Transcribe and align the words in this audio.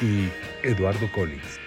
y 0.00 0.28
Eduardo 0.62 1.10
Collins. 1.12 1.58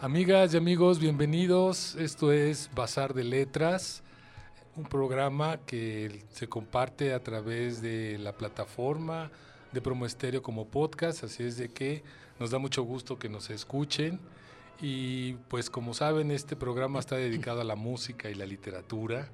Amigas 0.00 0.52
y 0.52 0.56
amigos, 0.56 0.98
bienvenidos. 0.98 1.94
Esto 1.94 2.32
es 2.32 2.68
Bazar 2.74 3.14
de 3.14 3.22
Letras, 3.22 4.02
un 4.76 4.84
programa 4.84 5.58
que 5.58 6.24
se 6.30 6.48
comparte 6.48 7.14
a 7.14 7.22
través 7.22 7.80
de 7.80 8.18
la 8.18 8.32
plataforma 8.32 9.30
de 9.70 9.80
Promo 9.80 10.04
Estéreo 10.04 10.42
como 10.42 10.66
podcast, 10.66 11.24
así 11.24 11.44
es 11.44 11.56
de 11.56 11.68
que 11.70 12.02
nos 12.38 12.50
da 12.50 12.58
mucho 12.58 12.82
gusto 12.82 13.18
que 13.18 13.28
nos 13.28 13.50
escuchen. 13.50 14.20
Y 14.80 15.34
pues 15.48 15.70
como 15.70 15.94
saben, 15.94 16.30
este 16.30 16.56
programa 16.56 16.98
está 16.98 17.16
dedicado 17.16 17.60
a 17.60 17.64
la 17.64 17.76
música 17.76 18.30
y 18.30 18.34
la 18.34 18.46
literatura 18.46 19.28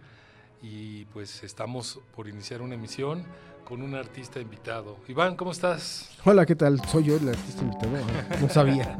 y 0.62 1.05
pues 1.06 1.42
estamos 1.42 2.00
por 2.14 2.28
iniciar 2.28 2.62
una 2.62 2.75
emisión 2.75 3.25
con 3.64 3.83
un 3.83 3.95
artista 3.95 4.41
invitado. 4.41 4.97
Iván, 5.09 5.37
¿cómo 5.37 5.53
estás? 5.53 6.11
Hola, 6.25 6.47
¿qué 6.47 6.56
tal? 6.56 6.81
Soy 6.87 7.05
yo 7.05 7.17
el 7.17 7.28
artista 7.28 7.62
invitado. 7.62 7.98
No 8.41 8.48
sabía. 8.50 8.97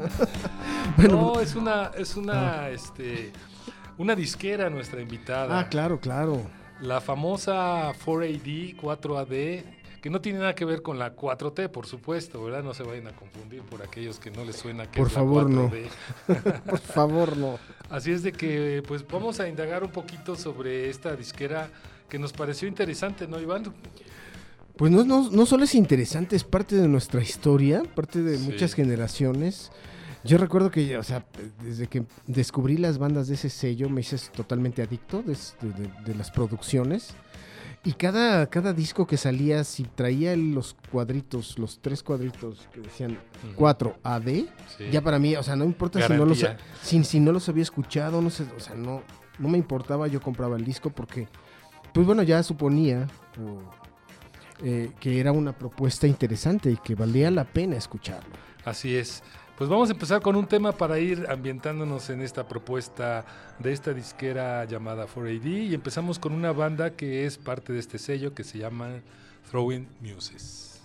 no, 1.09 1.39
es 1.39 1.55
una, 1.55 1.91
es 1.97 2.15
una, 2.15 2.63
ah. 2.63 2.69
este, 2.69 3.31
una 3.97 4.15
disquera 4.15 4.69
nuestra 4.69 5.01
invitada. 5.01 5.59
Ah, 5.59 5.69
claro, 5.69 5.99
claro. 5.99 6.41
La 6.81 7.01
famosa 7.01 7.91
4AD, 7.93 8.79
4AD, 8.79 9.63
que 10.01 10.09
no 10.09 10.21
tiene 10.21 10.39
nada 10.39 10.55
que 10.55 10.65
ver 10.65 10.81
con 10.81 10.97
la 10.97 11.15
4T, 11.15 11.69
por 11.69 11.85
supuesto, 11.85 12.43
¿verdad? 12.43 12.63
No 12.63 12.73
se 12.73 12.83
vayan 12.83 13.07
a 13.07 13.15
confundir 13.15 13.61
por 13.63 13.81
aquellos 13.81 14.19
que 14.19 14.31
no 14.31 14.45
les 14.45 14.55
suena 14.55 14.89
que 14.89 14.97
por 14.97 15.07
es 15.07 15.13
favor, 15.13 15.49
la 15.49 15.61
4D. 15.61 15.89
No. 16.27 16.63
por 16.69 16.79
favor, 16.79 17.37
no. 17.37 17.59
Así 17.89 18.11
es 18.11 18.23
de 18.23 18.31
que, 18.31 18.83
pues 18.87 19.05
vamos 19.07 19.39
a 19.39 19.47
indagar 19.47 19.83
un 19.83 19.91
poquito 19.91 20.35
sobre 20.35 20.89
esta 20.89 21.15
disquera 21.15 21.69
que 22.07 22.19
nos 22.19 22.33
pareció 22.33 22.67
interesante, 22.67 23.27
¿no, 23.27 23.39
Iván? 23.39 23.73
Pues 24.75 24.91
no, 24.91 25.03
no, 25.03 25.29
no 25.29 25.45
solo 25.45 25.65
es 25.65 25.75
interesante, 25.75 26.35
es 26.35 26.43
parte 26.43 26.75
de 26.75 26.87
nuestra 26.87 27.21
historia, 27.21 27.83
parte 27.95 28.21
de 28.21 28.37
muchas 28.37 28.73
generaciones. 28.73 29.71
Yo 30.23 30.37
recuerdo 30.37 30.69
que, 30.69 30.97
o 30.97 31.03
sea, 31.03 31.25
desde 31.63 31.87
que 31.87 32.03
descubrí 32.27 32.77
las 32.77 32.97
bandas 32.97 33.27
de 33.27 33.35
ese 33.35 33.49
sello, 33.49 33.89
me 33.89 34.01
hice 34.01 34.17
totalmente 34.35 34.81
adicto 34.81 35.21
de, 35.21 35.35
de, 36.05 36.15
las 36.15 36.29
producciones. 36.31 37.13
Y 37.83 37.93
cada, 37.93 38.45
cada 38.47 38.73
disco 38.73 39.07
que 39.07 39.15
salía, 39.15 39.63
si 39.63 39.83
traía 39.83 40.35
los 40.35 40.75
cuadritos, 40.91 41.57
los 41.57 41.79
tres 41.79 42.03
cuadritos 42.03 42.67
que 42.73 42.81
decían 42.81 43.17
4AD, 43.55 44.49
ya 44.91 45.01
para 45.01 45.17
mí, 45.17 45.35
o 45.37 45.43
sea, 45.43 45.55
no 45.55 45.63
importa 45.63 46.05
si 46.05 46.13
no, 46.13 46.25
los, 46.25 46.45
si, 46.81 47.03
si 47.05 47.19
no 47.21 47.31
los 47.31 47.47
había 47.47 47.63
escuchado, 47.63 48.21
no 48.21 48.29
sé, 48.29 48.45
o 48.55 48.59
sea, 48.59 48.75
no, 48.75 49.01
no 49.37 49.47
me 49.47 49.57
importaba, 49.57 50.07
yo 50.07 50.19
compraba 50.19 50.57
el 50.57 50.65
disco 50.65 50.89
porque, 50.89 51.29
pues 51.93 52.05
bueno, 52.05 52.21
ya 52.23 52.43
suponía, 52.43 53.07
eh, 54.61 54.91
que 54.99 55.21
era 55.21 55.31
una 55.31 55.53
propuesta 55.53 56.05
interesante 56.05 56.69
y 56.71 56.77
que 56.77 56.95
valía 56.95 57.31
la 57.31 57.45
pena 57.45 57.77
escucharlo. 57.77 58.35
Así 58.65 58.93
es. 58.93 59.23
Pues 59.59 59.69
vamos 59.69 59.89
a 59.89 59.91
empezar 59.91 60.21
con 60.21 60.37
un 60.37 60.47
tema 60.47 60.71
para 60.71 60.99
ir 60.99 61.25
ambientándonos 61.27 62.09
en 62.09 62.21
esta 62.21 62.47
propuesta 62.47 63.25
de 63.59 63.73
esta 63.73 63.93
disquera 63.93 64.63
llamada 64.63 65.05
4AD 65.05 65.67
y 65.67 65.73
empezamos 65.73 66.17
con 66.17 66.31
una 66.31 66.53
banda 66.53 66.91
que 66.91 67.25
es 67.25 67.37
parte 67.37 67.73
de 67.73 67.79
este 67.79 67.99
sello 67.99 68.33
que 68.33 68.45
se 68.45 68.57
llama 68.57 69.01
Throwing 69.51 69.85
Muses. 69.99 70.81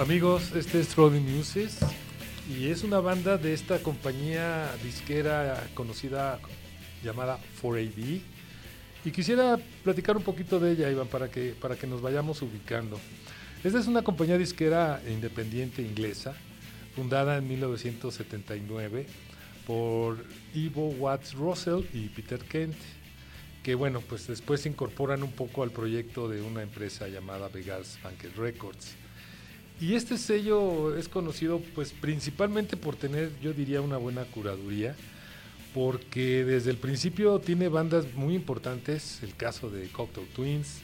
Amigos, 0.00 0.50
este 0.56 0.80
es 0.80 0.88
Trolley 0.88 1.20
Muses 1.20 1.78
y 2.50 2.66
es 2.66 2.82
una 2.82 2.98
banda 2.98 3.38
de 3.38 3.54
esta 3.54 3.78
compañía 3.78 4.68
disquera 4.82 5.68
conocida 5.72 6.40
llamada 7.04 7.38
4AD. 7.62 8.20
Y 9.04 9.10
quisiera 9.12 9.56
platicar 9.84 10.16
un 10.16 10.24
poquito 10.24 10.58
de 10.58 10.72
ella, 10.72 10.90
Iván, 10.90 11.06
para 11.06 11.30
que, 11.30 11.54
para 11.60 11.76
que 11.76 11.86
nos 11.86 12.02
vayamos 12.02 12.42
ubicando. 12.42 12.98
Esta 13.62 13.78
es 13.78 13.86
una 13.86 14.02
compañía 14.02 14.36
disquera 14.36 15.00
independiente 15.08 15.80
inglesa, 15.80 16.34
fundada 16.96 17.36
en 17.36 17.46
1979 17.46 19.06
por 19.64 20.24
Ivo 20.54 20.88
Watts 20.88 21.34
Russell 21.34 21.84
y 21.92 22.08
Peter 22.08 22.40
Kent, 22.40 22.74
que 23.62 23.76
bueno, 23.76 24.00
pues 24.00 24.26
después 24.26 24.62
se 24.62 24.68
incorporan 24.68 25.22
un 25.22 25.30
poco 25.30 25.62
al 25.62 25.70
proyecto 25.70 26.28
de 26.28 26.42
una 26.42 26.62
empresa 26.62 27.06
llamada 27.06 27.46
Vegas 27.46 28.00
Banquet 28.02 28.34
Records. 28.34 29.03
Y 29.80 29.94
este 29.94 30.18
sello 30.18 30.96
es 30.96 31.08
conocido 31.08 31.60
pues 31.74 31.92
principalmente 31.92 32.76
por 32.76 32.96
tener, 32.96 33.32
yo 33.40 33.52
diría, 33.52 33.80
una 33.80 33.96
buena 33.96 34.24
curaduría, 34.24 34.94
porque 35.74 36.44
desde 36.44 36.70
el 36.70 36.76
principio 36.76 37.40
tiene 37.40 37.68
bandas 37.68 38.14
muy 38.14 38.34
importantes, 38.34 39.20
el 39.22 39.34
caso 39.34 39.70
de 39.70 39.88
Cocktail 39.88 40.28
Twins, 40.28 40.80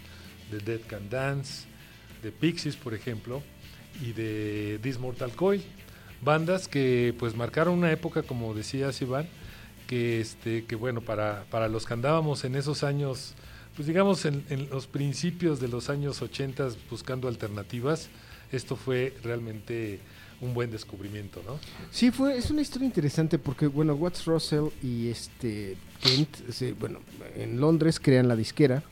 de 0.50 0.58
Dead 0.58 0.81
Can 0.87 1.08
Dance, 1.08 1.66
de 2.22 2.32
Pixies, 2.32 2.76
por 2.76 2.92
ejemplo, 2.92 3.42
y 4.02 4.12
de 4.12 4.81
This 4.82 4.98
Mortal 4.98 5.31
Coil, 5.32 5.62
bandas 6.22 6.66
que 6.66 7.14
pues 7.19 7.36
marcaron 7.36 7.78
una 7.78 7.93
época, 7.93 8.25
como 8.25 8.52
decía 8.54 8.90
Iván, 9.00 9.28
que 9.86 10.20
este, 10.20 10.64
que 10.64 10.75
bueno, 10.75 11.00
para, 11.00 11.44
para 11.50 11.69
los 11.69 11.86
que 11.86 11.94
andábamos 11.94 12.44
en 12.44 12.56
esos 12.56 12.82
años, 12.82 13.34
pues 13.76 13.86
digamos 13.86 14.25
en, 14.25 14.44
en 14.50 14.69
los 14.69 14.88
principios 14.88 15.60
de 15.60 15.69
los 15.69 15.88
años 15.88 16.20
80 16.20 16.69
buscando 16.90 17.28
alternativas, 17.28 18.10
esto 18.52 18.76
fue 18.76 19.14
realmente 19.23 20.00
un 20.41 20.55
buen 20.55 20.70
descubrimiento, 20.70 21.43
¿no? 21.47 21.58
Sí, 21.91 22.11
fue, 22.11 22.37
es 22.37 22.50
una 22.50 22.62
historia 22.62 22.87
interesante 22.87 23.38
porque, 23.38 23.67
bueno, 23.67 23.94
Watts 23.94 24.25
Russell 24.25 24.69
y 24.82 25.08
este 25.08 25.76
Kent, 26.00 26.79
bueno, 26.79 27.00
en 27.37 27.61
Londres 27.61 28.00
crean 28.00 28.26
la 28.26 28.37
disquera, 28.37 28.82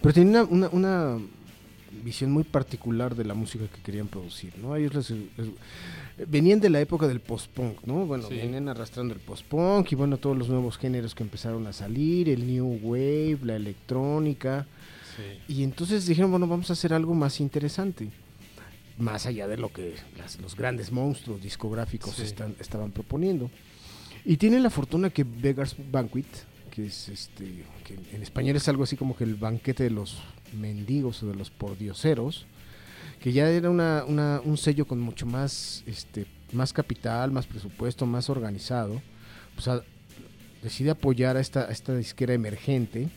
pero 0.00 0.12
tenían 0.12 0.46
una, 0.50 0.68
una, 0.68 1.18
visión 2.02 2.32
muy 2.32 2.42
particular 2.42 3.14
de 3.14 3.24
la 3.24 3.34
música 3.34 3.66
que 3.68 3.80
querían 3.80 4.08
producir, 4.08 4.52
¿no? 4.58 4.74
Ellos 4.74 4.94
les, 4.94 5.12
venían 6.28 6.60
de 6.60 6.70
la 6.70 6.80
época 6.80 7.06
del 7.06 7.20
post-punk, 7.20 7.84
¿no? 7.84 8.04
Bueno, 8.06 8.28
venían 8.28 8.68
arrastrando 8.68 9.14
el 9.14 9.20
post-punk 9.20 9.92
y, 9.92 9.94
bueno, 9.94 10.16
todos 10.16 10.36
los 10.36 10.48
nuevos 10.48 10.76
géneros 10.76 11.14
que 11.14 11.22
empezaron 11.22 11.66
a 11.66 11.72
salir, 11.72 12.28
el 12.28 12.46
new 12.46 12.80
wave, 12.82 13.38
la 13.44 13.56
electrónica, 13.56 14.66
y 15.48 15.62
entonces 15.62 16.06
dijeron, 16.06 16.30
bueno, 16.30 16.46
vamos 16.46 16.70
a 16.70 16.72
hacer 16.72 16.92
algo 16.92 17.14
más 17.14 17.40
interesante, 17.40 18.10
más 18.98 19.26
allá 19.26 19.46
de 19.48 19.56
lo 19.56 19.72
que 19.72 19.94
los 20.40 20.56
grandes 20.56 20.92
monstruos 20.92 21.42
discográficos 21.42 22.18
están, 22.18 22.56
estaban 22.60 22.90
proponiendo. 22.92 23.50
Y 24.24 24.36
tienen 24.36 24.62
la 24.62 24.70
fortuna 24.70 25.10
que 25.10 25.24
Beggars 25.24 25.76
Banquet, 25.90 26.26
que 26.70 26.86
es 26.86 27.08
este, 27.08 27.64
que 27.84 27.98
en 28.14 28.22
español 28.22 28.56
es 28.56 28.68
algo 28.68 28.84
así 28.84 28.96
como 28.96 29.16
que 29.16 29.24
el 29.24 29.34
banquete 29.34 29.84
de 29.84 29.90
los 29.90 30.22
mendigos 30.52 31.22
o 31.22 31.26
de 31.26 31.34
los 31.34 31.50
pordioseros, 31.50 32.46
que 33.20 33.32
ya 33.32 33.48
era 33.48 33.70
una, 33.70 34.04
un 34.44 34.56
sello 34.56 34.86
con 34.86 35.00
mucho 35.00 35.26
más, 35.26 35.82
este, 35.86 36.26
más 36.52 36.72
capital, 36.72 37.32
más 37.32 37.46
presupuesto, 37.46 38.06
más 38.06 38.30
organizado, 38.30 39.02
pues 39.54 39.68
decide 40.62 40.90
apoyar 40.90 41.36
a 41.36 41.40
esta, 41.40 41.66
a 41.66 41.70
esta 41.70 41.94
disquera 41.94 42.32
emergente 42.32 43.08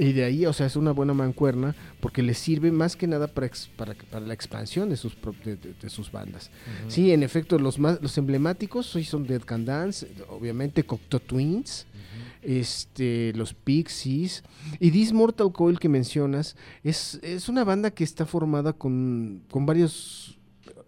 y 0.00 0.14
de 0.14 0.24
ahí, 0.24 0.46
o 0.46 0.52
sea, 0.54 0.66
es 0.66 0.76
una 0.76 0.92
buena 0.92 1.12
mancuerna 1.12 1.76
porque 2.00 2.22
le 2.22 2.32
sirve 2.32 2.72
más 2.72 2.96
que 2.96 3.06
nada 3.06 3.26
para, 3.28 3.50
para, 3.76 3.94
para 3.94 4.26
la 4.26 4.32
expansión 4.32 4.88
de 4.88 4.96
sus, 4.96 5.14
de, 5.44 5.90
sus 5.90 6.10
bandas. 6.10 6.50
Sí, 6.88 7.12
en 7.12 7.22
efecto, 7.22 7.58
los 7.58 7.78
más 7.78 8.00
los 8.00 8.16
emblemáticos 8.16 8.86
son 8.86 9.26
Dead 9.26 9.42
Can 9.42 9.66
Dance, 9.66 10.08
obviamente 10.30 10.84
Cocteau 10.84 11.20
Twins, 11.20 11.86
este, 12.40 13.34
los 13.34 13.52
Pixies 13.52 14.42
y 14.78 14.90
This 14.90 15.12
Mortal 15.12 15.52
Coil 15.52 15.78
que 15.78 15.90
mencionas 15.90 16.56
es, 16.82 17.20
es 17.22 17.50
una 17.50 17.64
banda 17.64 17.90
que 17.90 18.02
está 18.02 18.24
formada 18.24 18.72
con, 18.72 19.42
con 19.50 19.66
varios 19.66 20.38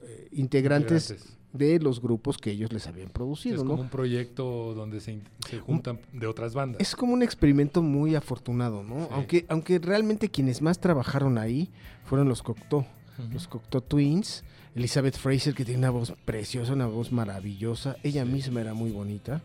eh, 0.02 0.28
integrantes 0.32 1.36
de 1.52 1.78
los 1.78 2.00
grupos 2.00 2.38
que 2.38 2.50
ellos 2.50 2.72
les 2.72 2.86
habían 2.86 3.10
producido. 3.10 3.56
Es 3.56 3.62
como 3.62 3.82
un 3.82 3.88
proyecto 3.88 4.74
donde 4.74 5.00
se, 5.00 5.20
juntan 5.60 6.00
de 6.12 6.26
otras 6.26 6.54
bandas. 6.54 6.80
Es 6.80 6.96
como 6.96 7.12
un 7.12 7.22
experimento 7.22 7.82
muy 7.82 8.14
afortunado, 8.14 8.82
¿no? 8.82 9.08
Aunque, 9.10 9.44
aunque 9.48 9.78
realmente 9.78 10.30
quienes 10.30 10.62
más 10.62 10.78
trabajaron 10.78 11.38
ahí 11.38 11.70
fueron 12.04 12.28
los 12.28 12.42
Cocteau, 12.42 12.86
los 13.32 13.48
Cocteau 13.48 13.82
Twins, 13.82 14.44
Elizabeth 14.74 15.16
Fraser 15.16 15.54
que 15.54 15.64
tiene 15.64 15.78
una 15.78 15.90
voz 15.90 16.14
preciosa, 16.24 16.72
una 16.72 16.86
voz 16.86 17.12
maravillosa, 17.12 17.96
ella 18.02 18.24
misma 18.24 18.62
era 18.62 18.72
muy 18.74 18.90
bonita. 18.90 19.42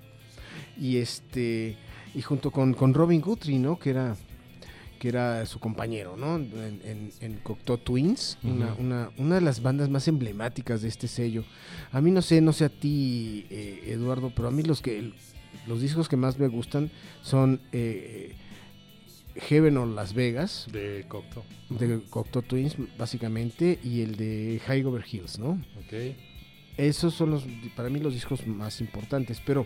Y 0.79 0.97
este 0.97 1.77
y 2.15 2.21
junto 2.21 2.51
con, 2.51 2.73
con 2.73 2.93
Robin 2.93 3.21
Guthrie, 3.21 3.59
¿no? 3.59 3.77
Que 3.77 3.89
era 3.89 4.15
que 4.97 5.09
era 5.09 5.45
su 5.45 5.59
compañero, 5.59 6.17
¿no? 6.17 6.35
En, 6.35 7.11
en, 7.19 7.33
Cocteau 7.43 7.77
Twins, 7.77 8.37
una, 8.43 9.09
una, 9.17 9.35
de 9.35 9.41
las 9.41 9.61
bandas 9.61 9.89
más 9.89 10.07
emblemáticas 10.07 10.81
de 10.81 10.87
este 10.87 11.07
sello. 11.07 11.43
A 11.91 12.01
mí 12.01 12.11
no 12.11 12.21
sé, 12.21 12.41
no 12.41 12.53
sé 12.53 12.65
a 12.65 12.69
ti, 12.69 13.45
eh, 13.49 13.83
Eduardo, 13.87 14.31
pero 14.35 14.47
a 14.47 14.51
mí 14.51 14.63
los 14.63 14.81
que 14.81 15.13
los 15.65 15.81
discos 15.81 16.07
que 16.07 16.17
más 16.17 16.39
me 16.39 16.47
gustan 16.47 16.91
son 17.21 17.59
eh, 17.71 18.35
Heaven 19.35 19.77
or 19.77 19.87
Las 19.87 20.13
Vegas. 20.13 20.67
De 20.71 21.05
Cocteau. 21.07 21.43
De 21.69 22.01
Cocteau 22.09 22.41
Twins, 22.41 22.75
básicamente, 22.97 23.79
y 23.83 24.01
el 24.01 24.15
de 24.15 24.61
High 24.65 24.85
Over 24.85 25.05
Hills, 25.09 25.39
¿no? 25.39 25.61
Ok. 25.77 26.15
Esos 26.77 27.13
son 27.15 27.31
los, 27.31 27.43
para 27.75 27.89
mí 27.89 27.99
los 27.99 28.13
discos 28.13 28.45
más 28.45 28.81
importantes, 28.81 29.41
pero 29.45 29.65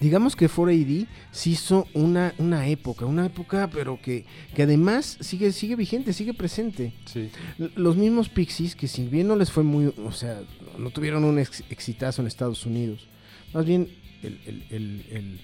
digamos 0.00 0.34
que 0.34 0.48
4AD 0.48 1.06
se 1.30 1.50
hizo 1.50 1.86
una, 1.94 2.34
una 2.38 2.66
época, 2.68 3.04
una 3.04 3.26
época, 3.26 3.68
pero 3.72 4.00
que, 4.00 4.24
que 4.54 4.62
además 4.62 5.18
sigue, 5.20 5.52
sigue 5.52 5.76
vigente, 5.76 6.12
sigue 6.12 6.34
presente. 6.34 6.92
Sí. 7.04 7.30
Los 7.76 7.96
mismos 7.96 8.28
Pixies, 8.28 8.74
que 8.74 8.88
si 8.88 9.06
bien 9.06 9.28
no 9.28 9.36
les 9.36 9.50
fue 9.50 9.62
muy, 9.62 9.92
o 10.04 10.12
sea, 10.12 10.40
no 10.78 10.90
tuvieron 10.90 11.24
un 11.24 11.38
exitazo 11.38 12.22
en 12.22 12.28
Estados 12.28 12.64
Unidos, 12.64 13.08
más 13.52 13.66
bien 13.66 13.88
el, 14.22 15.40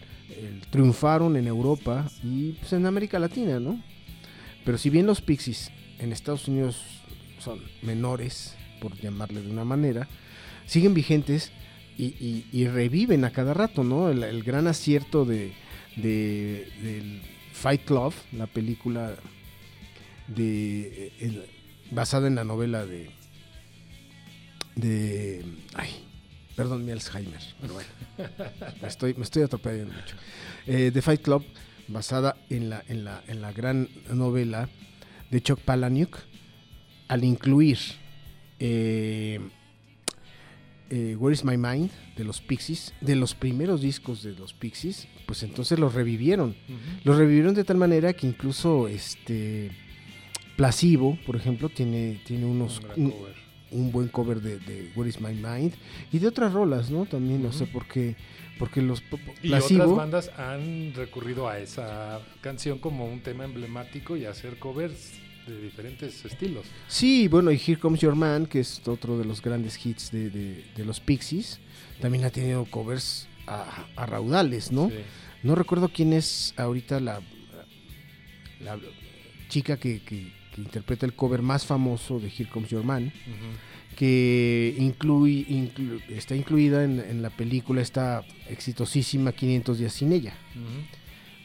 triunfaron 0.71 1.37
en 1.37 1.47
Europa 1.47 2.11
y 2.23 2.53
pues, 2.53 2.73
en 2.73 2.87
América 2.87 3.19
Latina, 3.19 3.61
¿no? 3.61 3.81
Pero 4.65 4.79
si 4.79 4.91
bien 4.91 5.07
los 5.07 5.21
Pixies 5.21 5.71
en 5.99 6.13
Estados 6.13 6.49
Unidos 6.49 6.83
son 7.39 7.61
menores, 7.83 8.57
por 8.81 8.97
llamarle 9.01 9.43
de 9.43 9.51
una 9.51 9.65
manera, 9.65 10.09
siguen 10.67 10.95
vigentes 10.95 11.53
y, 11.99 12.67
reviven 12.69 13.25
a 13.25 13.31
cada 13.31 13.55
rato, 13.55 13.85
¿no? 13.85 14.11
El, 14.11 14.43
gran 14.43 14.67
acierto 14.67 15.25
de, 15.25 15.53
del 15.97 17.23
Fight 17.53 17.85
Club, 17.85 18.13
la 18.33 18.47
película 18.47 19.15
de 20.29 21.47
basada 21.91 22.27
en 22.27 22.35
la 22.35 22.45
novela 22.45 22.85
de 22.85 23.11
de 24.75 25.45
ay 25.75 25.91
perdón 26.55 26.85
mi 26.85 26.93
Alzheimer 26.93 27.41
pero 27.61 27.75
bueno 27.75 27.89
me 28.83 28.89
estoy 28.89 29.15
me 29.15 29.23
estoy 29.23 29.43
atropellando 29.43 29.95
mucho 29.95 30.17
eh, 30.67 30.91
The 30.93 31.03
Fight 31.03 31.23
Club 31.23 31.45
basada 31.89 32.37
en 32.51 32.71
la 32.71 32.83
en 32.89 33.05
la 33.05 33.23
en 33.29 33.41
la 33.41 33.53
gran 33.53 33.89
novela 34.13 34.69
de 35.31 35.41
Chuck 35.43 35.61
Palahniuk 35.61 36.19
al 37.09 37.25
incluir 37.25 37.79
eh, 38.59 39.41
eh, 40.91 41.17
Where 41.19 41.35
is 41.35 41.45
My 41.45 41.57
Mind 41.57 41.91
de 42.17 42.25
los 42.25 42.41
Pixies, 42.41 42.95
de 43.01 43.17
los 43.17 43.35
primeros 43.35 43.81
discos 43.81 44.23
de 44.23 44.33
los 44.33 44.53
Pixies, 44.53 45.09
pues 45.27 45.43
entonces 45.43 45.79
los 45.79 45.95
revivieron. 45.95 46.55
Los 47.05 47.17
revivieron 47.17 47.55
de 47.55 47.65
tal 47.65 47.77
manera 47.77 48.13
que 48.13 48.27
incluso 48.27 48.89
este 48.89 49.71
Placebo, 50.57 51.19
por 51.27 51.37
ejemplo, 51.37 51.69
tiene, 51.69 52.21
tiene 52.25 52.47
unos 52.47 52.81
un, 53.71 53.93
buen 53.93 54.09
cover 54.09 54.41
de, 54.41 54.91
Where 54.95 55.09
is 55.09 55.21
My 55.21 55.35
Mind 55.35 55.75
y 56.13 56.19
de 56.19 56.29
otras 56.29 56.53
rolas, 56.53 56.91
¿no? 56.91 57.05
También 57.07 57.43
no 57.43 57.53
sé 57.53 57.67
por 57.67 57.87
qué 57.87 58.17
porque 58.59 58.81
los 58.81 59.03
y 59.43 59.53
otras 59.53 59.95
bandas 59.95 60.31
han 60.39 60.95
recurrido 60.95 61.49
a 61.49 61.59
esa 61.59 62.21
canción 62.41 62.79
como 62.79 63.07
un 63.07 63.21
tema 63.21 63.45
emblemático 63.45 64.17
y 64.17 64.25
hacer 64.25 64.59
covers 64.59 65.21
de 65.47 65.61
diferentes 65.61 66.25
estilos. 66.25 66.67
Sí, 66.89 67.29
bueno, 67.29 67.51
y 67.51 67.57
Here 67.57 67.79
Comes 67.79 68.01
Your 68.01 68.15
Man, 68.15 68.47
que 68.47 68.61
es 68.61 68.87
otro 68.87 69.19
de 69.19 69.25
los 69.25 69.41
grandes 69.41 69.85
hits 69.85 70.11
de, 70.11 70.65
los 70.79 71.01
Pixies, 71.01 71.61
también 72.01 72.25
ha 72.25 72.31
tenido 72.31 72.65
covers 72.65 73.29
a, 73.47 73.87
raudales, 74.07 74.73
¿no? 74.73 74.91
No 75.43 75.55
recuerdo 75.55 75.89
quién 75.89 76.13
es 76.13 76.55
ahorita 76.57 76.99
la, 77.01 77.21
la 78.61 78.79
chica 79.49 79.77
que, 79.77 80.01
interpreta 80.57 81.05
el 81.05 81.15
cover 81.15 81.43
más 81.43 81.67
famoso 81.67 82.19
de 82.19 82.29
Here 82.29 82.49
Comes 82.49 82.71
Your 82.71 82.83
Man, 82.83 83.13
que 83.95 84.75
incluye, 84.79 85.71
está 86.09 86.35
incluida 86.35 86.85
en, 86.85 87.23
la 87.23 87.31
película 87.31 87.83
esta 87.83 88.25
exitosísima 88.49 89.33
500 89.33 89.79
días 89.79 89.93
sin 89.93 90.13
ella. 90.13 90.35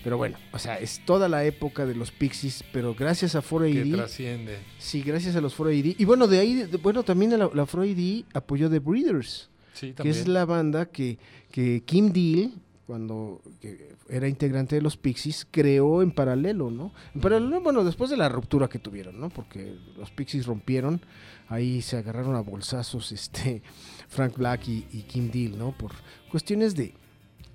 Pero 0.04 0.18
bueno, 0.18 0.38
o 0.52 0.58
sea, 0.60 0.80
es 0.80 1.02
toda 1.06 1.30
la 1.30 1.44
época 1.46 1.86
de 1.86 1.94
los 1.96 2.12
Pixies, 2.12 2.64
pero 2.74 2.96
gracias 2.96 3.36
a 3.36 3.42
4AD. 3.44 3.84
Que 3.92 3.92
trasciende. 3.98 4.58
Sí, 4.80 5.02
gracias 5.02 5.36
a 5.36 5.42
los 5.42 5.56
4AD. 5.58 5.96
Y 5.98 6.06
bueno, 6.06 6.28
de 6.28 6.40
ahí, 6.40 6.54
de- 6.56 6.78
bueno, 6.78 7.04
también 7.04 7.32
la, 7.32 7.50
la 7.54 7.66
4AD 7.66 8.26
apoyó 8.34 8.70
The 8.70 8.80
Breeders, 8.80 9.50
Sí, 9.74 9.88
que 9.88 9.94
también. 9.94 10.16
es 10.18 10.28
la 10.28 10.46
banda 10.46 10.88
que, 10.88 11.18
que 11.52 11.84
Kim 11.86 12.12
Deal, 12.12 12.52
cuando 12.88 13.42
que 13.62 13.92
era 14.10 14.28
integrante 14.28 14.76
de 14.76 14.82
los 14.82 14.98
Pixies, 14.98 15.48
creó 15.50 16.02
en 16.02 16.12
paralelo, 16.12 16.70
¿no? 16.72 16.92
En 17.16 17.22
paralelo, 17.22 17.62
bueno, 17.62 17.84
después 17.86 18.10
de 18.10 18.18
la 18.18 18.28
ruptura 18.28 18.68
que 18.68 18.80
tuvieron, 18.80 19.20
¿no? 19.20 19.30
Porque 19.30 19.78
los 19.98 20.12
Pixies 20.12 20.46
rompieron, 20.46 21.00
ahí 21.48 21.82
se 21.82 21.96
agarraron 21.98 22.36
a 22.36 22.42
bolsazos 22.42 23.12
este 23.14 23.62
Frank 24.10 24.36
Black 24.36 24.68
y, 24.68 24.86
y 24.92 25.04
Kim 25.04 25.32
Deal, 25.32 25.58
¿no? 25.58 25.72
Por 25.78 25.92
cuestiones 26.30 26.76
de 26.76 26.94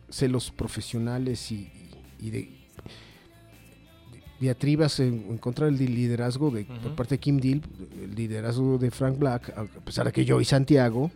celos 0.08 0.50
profesionales 0.52 1.50
y, 1.52 1.70
y- 2.20 2.30
de 2.30 2.50
diatribas 4.40 5.00
en, 5.00 5.26
en 5.30 5.38
contra 5.38 5.66
del 5.66 5.76
liderazgo 5.78 6.50
de, 6.50 6.64
por 6.64 6.76
Ujú. 6.78 6.94
parte 6.94 7.14
de 7.14 7.18
Kim 7.20 7.38
Deal, 7.38 7.62
el 8.02 8.14
liderazgo 8.14 8.76
de 8.78 8.90
Frank 8.90 9.18
Black, 9.18 9.50
a 9.56 9.64
pesar 9.84 10.06
de 10.06 10.12
que 10.12 10.24
yo 10.24 10.40
y 10.40 10.44
Santiago 10.44 11.10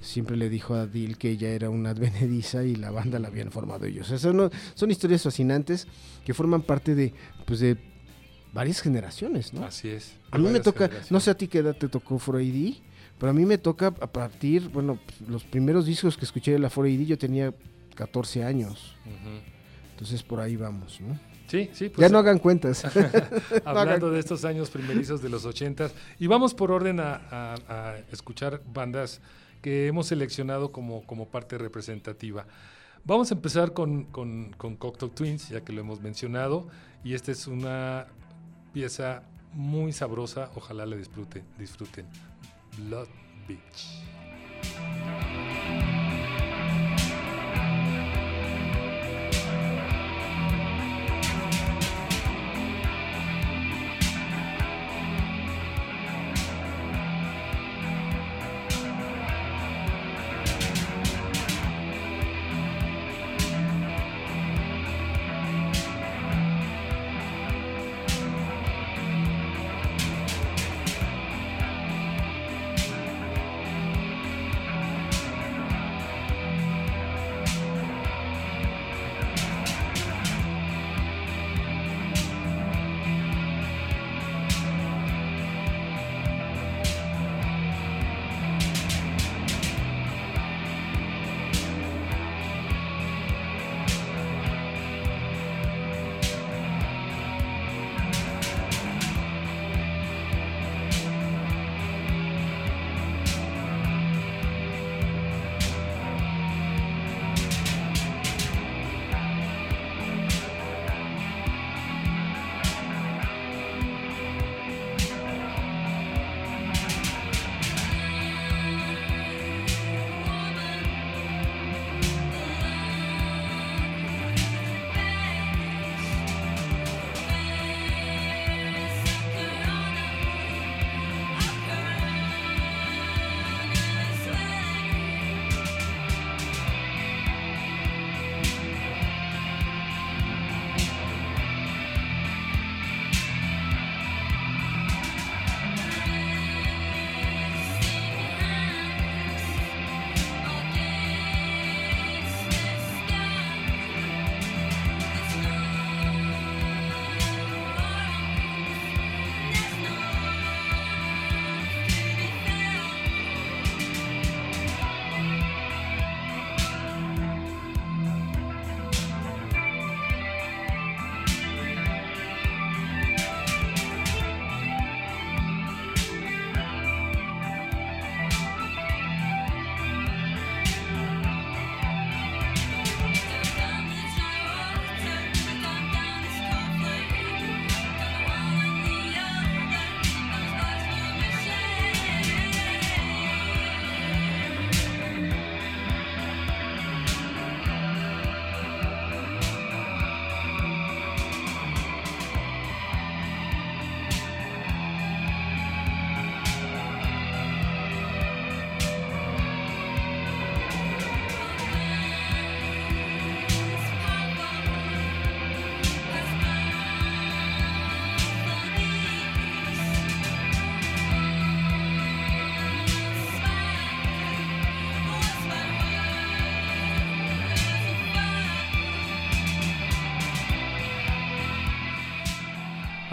siempre 0.00 0.36
le 0.36 0.48
dijo 0.48 0.74
a 0.74 0.86
Deal 0.86 1.18
que 1.18 1.30
ella 1.30 1.50
era 1.50 1.68
una 1.70 1.90
advenediza 1.90 2.64
y 2.64 2.74
la 2.76 2.90
banda 2.90 3.18
la 3.18 3.28
habían 3.28 3.52
formado 3.52 3.84
ellos. 3.84 4.06
O 4.06 4.08
sea, 4.08 4.18
son, 4.18 4.50
son 4.74 4.90
historias 4.90 5.22
fascinantes 5.22 5.86
que 6.24 6.32
forman 6.34 6.62
parte 6.62 6.94
de, 6.94 7.12
pues 7.44 7.60
de 7.60 7.76
varias 8.54 8.80
generaciones, 8.80 9.52
¿no? 9.52 9.64
Así 9.64 9.88
es. 9.88 10.14
A 10.30 10.38
mí 10.38 10.48
me 10.48 10.60
toca, 10.60 10.90
no 11.10 11.20
sé 11.20 11.30
a 11.30 11.34
ti 11.36 11.48
qué 11.48 11.58
edad 11.58 11.76
te 11.76 11.88
tocó 11.88 12.18
4AD, 12.18 12.78
pero 13.18 13.30
a 13.30 13.34
mí 13.34 13.44
me 13.44 13.58
toca 13.58 13.88
a 13.88 14.10
partir, 14.10 14.68
bueno, 14.70 14.98
los 15.28 15.44
primeros 15.44 15.84
discos 15.86 16.16
que 16.16 16.24
escuché 16.24 16.52
de 16.52 16.58
la 16.58 16.70
4AD 16.70 17.04
yo 17.04 17.18
tenía 17.18 17.54
14 17.94 18.44
años. 18.44 18.96
Ujú. 19.04 19.61
Entonces 20.02 20.22
por 20.24 20.40
ahí 20.40 20.56
vamos, 20.56 21.00
¿no? 21.00 21.16
Sí, 21.46 21.70
sí. 21.72 21.88
Pues, 21.90 22.00
ya 22.00 22.12
no 22.12 22.18
hagan 22.18 22.38
cuentas. 22.40 22.84
hablando 23.64 24.10
de 24.10 24.18
estos 24.18 24.44
años 24.44 24.68
primerizos 24.70 25.22
de 25.22 25.28
los 25.28 25.44
ochentas. 25.44 25.92
Y 26.18 26.26
vamos 26.26 26.54
por 26.54 26.72
orden 26.72 26.98
a, 26.98 27.14
a- 27.30 27.54
a 27.68 27.98
escuchar 28.10 28.62
bandas 28.72 29.20
que 29.60 29.86
hemos 29.86 30.08
seleccionado 30.08 30.72
como, 30.72 31.06
como 31.06 31.28
parte 31.28 31.56
representativa. 31.58 32.46
Vamos 33.04 33.30
a 33.30 33.34
empezar 33.34 33.74
con, 33.74 34.04
con, 34.04 34.52
con 34.58 34.74
Cocteau 34.76 35.10
Twins, 35.10 35.50
ya 35.50 35.60
que 35.60 35.72
lo 35.72 35.82
hemos 35.82 36.00
mencionado. 36.00 36.66
Y 37.04 37.14
esta 37.14 37.30
es 37.30 37.46
una 37.46 38.06
pieza 38.72 39.22
muy 39.52 39.92
sabrosa. 39.92 40.50
Ojalá 40.56 40.84
la 40.86 40.96
disfruten. 40.96 41.44
disfruten. 41.58 42.06
Blood 42.88 43.08
Beach. 43.46 44.02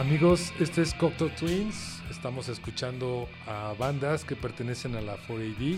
Amigos, 0.09 0.51
este 0.59 0.81
es 0.81 0.95
Cocteau 0.95 1.29
Twins. 1.29 2.01
Estamos 2.09 2.49
escuchando 2.49 3.29
a 3.45 3.75
bandas 3.77 4.25
que 4.25 4.35
pertenecen 4.35 4.95
a 4.95 5.01
la 5.01 5.17
4AD. 5.27 5.77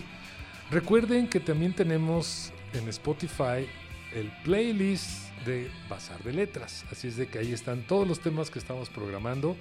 Recuerden 0.70 1.28
que 1.28 1.38
también 1.38 1.74
tenemos 1.74 2.50
en 2.72 2.88
Spotify 2.88 3.68
el 4.14 4.32
playlist 4.42 5.28
de 5.44 5.70
Bazar 5.86 6.22
de 6.22 6.32
Letras. 6.32 6.86
Así 6.90 7.08
es 7.08 7.18
de 7.18 7.26
que 7.26 7.40
ahí 7.40 7.52
están 7.52 7.82
todos 7.82 8.08
los 8.08 8.20
temas 8.20 8.48
que 8.48 8.58
estamos 8.58 8.88
programando 8.88 9.54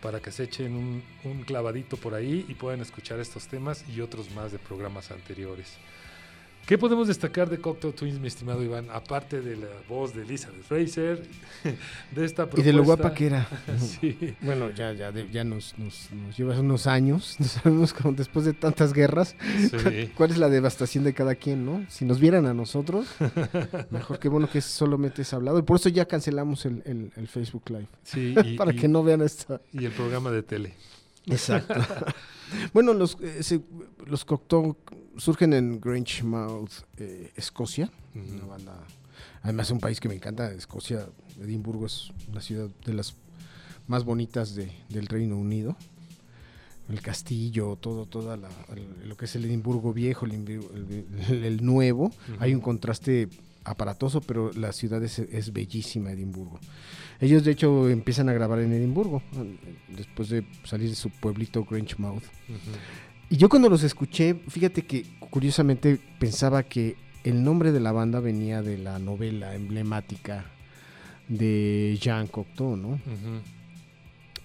para 0.00 0.20
que 0.20 0.30
se 0.30 0.44
echen 0.44 0.76
un, 0.76 1.02
un 1.24 1.42
clavadito 1.42 1.96
por 1.96 2.14
ahí 2.14 2.46
y 2.48 2.54
puedan 2.54 2.82
escuchar 2.82 3.18
estos 3.18 3.48
temas 3.48 3.84
y 3.88 4.00
otros 4.00 4.30
más 4.30 4.52
de 4.52 4.60
programas 4.60 5.10
anteriores. 5.10 5.72
¿Qué 6.66 6.78
podemos 6.78 7.08
destacar 7.08 7.50
de 7.50 7.58
Cocteau 7.58 7.92
Twins, 7.92 8.18
mi 8.18 8.26
estimado 8.26 8.62
Iván? 8.62 8.86
Aparte 8.90 9.42
de 9.42 9.54
la 9.56 9.66
voz 9.86 10.14
de 10.14 10.22
Elizabeth 10.22 10.62
Fraser, 10.62 11.22
de 12.10 12.24
esta 12.24 12.44
propuesta. 12.46 12.60
Y 12.60 12.62
de 12.64 12.72
lo 12.72 12.84
guapa 12.84 13.12
que 13.12 13.26
era. 13.26 13.46
sí. 13.78 14.34
Bueno, 14.40 14.70
ya, 14.70 14.92
ya, 14.94 15.44
nos, 15.44 15.78
nos, 15.78 16.10
nos 16.10 16.34
lleva 16.38 16.58
unos 16.58 16.86
años. 16.86 17.36
No 17.44 17.46
sabemos 17.46 17.92
cómo 17.92 18.14
después 18.14 18.46
de 18.46 18.54
tantas 18.54 18.94
guerras 18.94 19.36
sí. 19.70 20.10
cuál 20.16 20.30
es 20.30 20.38
la 20.38 20.48
devastación 20.48 21.04
de 21.04 21.12
cada 21.12 21.34
quien, 21.34 21.66
¿no? 21.66 21.84
Si 21.90 22.06
nos 22.06 22.18
vieran 22.18 22.46
a 22.46 22.54
nosotros, 22.54 23.08
mejor 23.90 24.18
que 24.18 24.30
bueno 24.30 24.48
que 24.48 24.62
solamente 24.62 25.20
es 25.20 25.34
hablado. 25.34 25.58
Y 25.58 25.62
por 25.62 25.76
eso 25.76 25.90
ya 25.90 26.06
cancelamos 26.06 26.64
el, 26.64 26.82
el- 26.86 27.12
el 27.16 27.28
Facebook 27.28 27.64
Live. 27.68 27.88
Sí, 28.04 28.34
y, 28.42 28.56
para 28.56 28.72
y- 28.72 28.76
que 28.76 28.88
no 28.88 29.02
vean 29.04 29.20
esta. 29.20 29.60
y 29.74 29.84
el 29.84 29.92
programa 29.92 30.30
de 30.30 30.42
tele. 30.42 30.74
Exacto. 31.26 31.74
Bueno, 32.72 32.92
los, 32.94 33.16
eh, 33.20 33.42
se- 33.42 33.60
los 34.06 34.24
Cocteau 34.24 34.76
surgen 35.16 35.52
en 35.52 35.80
Grangemouth, 35.80 36.70
eh, 36.96 37.32
Escocia. 37.36 37.90
Una 38.14 38.44
banda. 38.46 38.84
Además, 39.42 39.66
es 39.66 39.72
un 39.72 39.80
país 39.80 40.00
que 40.00 40.08
me 40.08 40.14
encanta. 40.14 40.50
Escocia, 40.52 41.06
Edimburgo 41.40 41.86
es 41.86 42.10
una 42.28 42.40
ciudad 42.40 42.68
de 42.84 42.94
las 42.94 43.14
más 43.86 44.04
bonitas 44.04 44.54
de- 44.54 44.72
del 44.88 45.06
Reino 45.06 45.36
Unido. 45.36 45.76
El 46.88 47.00
castillo, 47.00 47.76
todo, 47.80 48.04
toda 48.06 48.36
la, 48.36 48.48
lo 49.06 49.16
que 49.16 49.24
es 49.24 49.34
el 49.36 49.46
Edimburgo 49.46 49.92
viejo, 49.94 50.26
el, 50.26 50.32
Edimburgo- 50.32 50.70
el- 51.30 51.44
el 51.44 51.64
nuevo. 51.64 52.10
Hay 52.40 52.54
un 52.54 52.60
contraste 52.60 53.28
aparatoso, 53.64 54.20
pero 54.20 54.52
la 54.52 54.72
ciudad 54.72 55.02
es, 55.02 55.18
es 55.18 55.52
bellísima, 55.52 56.12
Edimburgo. 56.12 56.60
Ellos, 57.20 57.44
de 57.44 57.52
hecho, 57.52 57.88
empiezan 57.88 58.28
a 58.28 58.32
grabar 58.32 58.60
en 58.60 58.72
Edimburgo, 58.72 59.22
después 59.88 60.28
de 60.28 60.46
salir 60.64 60.90
de 60.90 60.96
su 60.96 61.10
pueblito 61.10 61.64
Grangemouth. 61.64 62.24
Ujú. 62.24 62.76
Y 63.30 63.36
yo 63.36 63.48
cuando 63.48 63.68
los 63.68 63.82
escuché, 63.82 64.34
fíjate 64.48 64.82
que 64.82 65.06
curiosamente 65.30 65.98
pensaba 66.18 66.62
que 66.62 66.96
el 67.24 67.42
nombre 67.42 67.72
de 67.72 67.80
la 67.80 67.92
banda 67.92 68.20
venía 68.20 68.62
de 68.62 68.76
la 68.76 68.98
novela 68.98 69.54
emblemática 69.54 70.44
de 71.26 71.98
Jean 72.00 72.26
Cocteau, 72.26 72.76
¿no? 72.76 73.00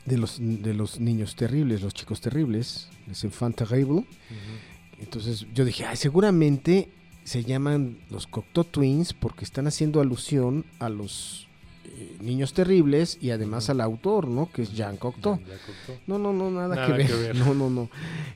De 0.05 0.17
los, 0.17 0.37
de 0.39 0.73
los 0.73 0.99
niños 0.99 1.35
terribles, 1.35 1.81
los 1.81 1.93
chicos 1.93 2.21
terribles, 2.21 2.89
les 3.05 3.23
enfants 3.25 3.57
terribles. 3.57 4.05
Ujú. 4.05 5.01
Entonces 5.01 5.45
yo 5.53 5.65
dije, 5.65 5.85
ay, 5.85 5.97
seguramente 5.97 6.89
se 7.29 7.43
llaman 7.43 7.99
los 8.09 8.25
Cocteau 8.25 8.63
Twins 8.63 9.13
porque 9.13 9.45
están 9.45 9.67
haciendo 9.67 10.01
alusión 10.01 10.65
a 10.79 10.89
los 10.89 11.47
eh, 11.85 12.17
niños 12.21 12.55
terribles 12.55 13.19
y 13.21 13.29
además 13.29 13.69
al 13.69 13.81
autor, 13.81 14.27
¿no? 14.27 14.51
Que 14.51 14.63
es 14.63 14.73
Jean 14.73 14.97
Cocteau. 14.97 15.37
Ya 15.37 15.57
Cocteau. 15.63 15.99
No, 16.07 16.17
no, 16.17 16.33
no, 16.33 16.49
nada, 16.49 16.75
Nada 16.75 16.87
que, 16.87 16.93
ver. 16.93 17.05
que 17.05 17.13
ver. 17.13 17.35
No, 17.35 17.53
no, 17.53 17.69
no. 17.69 17.87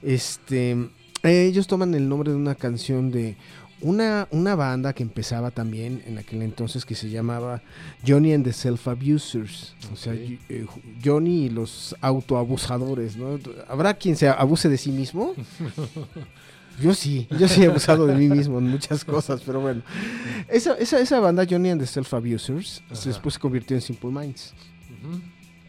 Este, 0.03 0.73
eh, 1.23 1.45
ellos 1.47 1.65
toman 1.65 1.95
el 1.95 2.07
nombre 2.07 2.29
de 2.29 2.37
una 2.37 2.53
canción 2.53 3.09
de 3.09 3.35
una, 3.81 4.27
una 4.29 4.53
banda 4.53 4.93
que 4.93 5.01
empezaba 5.01 5.49
también 5.49 6.03
en 6.05 6.19
aquel 6.19 6.43
entonces 6.43 6.85
que 6.85 6.93
se 6.93 7.09
llamaba 7.09 7.63
Johnny 8.07 8.31
and 8.31 8.45
the 8.45 8.53
Self 8.53 8.87
Abusers. 8.87 9.73
O 9.91 9.95
sea, 9.95 10.13
eh, 10.13 10.67
Johnny 11.03 11.45
y 11.45 11.49
los 11.49 11.95
autoabusadores, 11.99 13.17
¿no? 13.17 13.39
¿Habrá 13.67 13.95
quien 13.95 14.15
se 14.15 14.29
abuse 14.29 14.69
de 14.69 14.77
sí 14.77 14.91
mismo? 14.91 15.33
Yo 16.81 16.93
sí, 16.93 17.27
yo 17.39 17.47
sí 17.47 17.63
he 17.63 17.67
abusado 17.67 18.07
de 18.07 18.15
mí 18.15 18.27
mismo 18.27 18.57
en 18.57 18.65
muchas 18.67 19.05
cosas, 19.05 19.41
pero 19.45 19.61
bueno. 19.61 19.81
Esa, 20.49 20.73
esa, 20.77 20.99
esa 20.99 21.19
banda, 21.19 21.45
Johnny 21.49 21.69
and 21.69 21.79
the 21.81 21.87
Self 21.87 22.13
Abusers, 22.13 22.81
Ajá. 22.89 23.01
después 23.05 23.35
se 23.35 23.39
convirtió 23.39 23.75
en 23.75 23.81
Simple 23.81 24.09
Minds. 24.09 24.53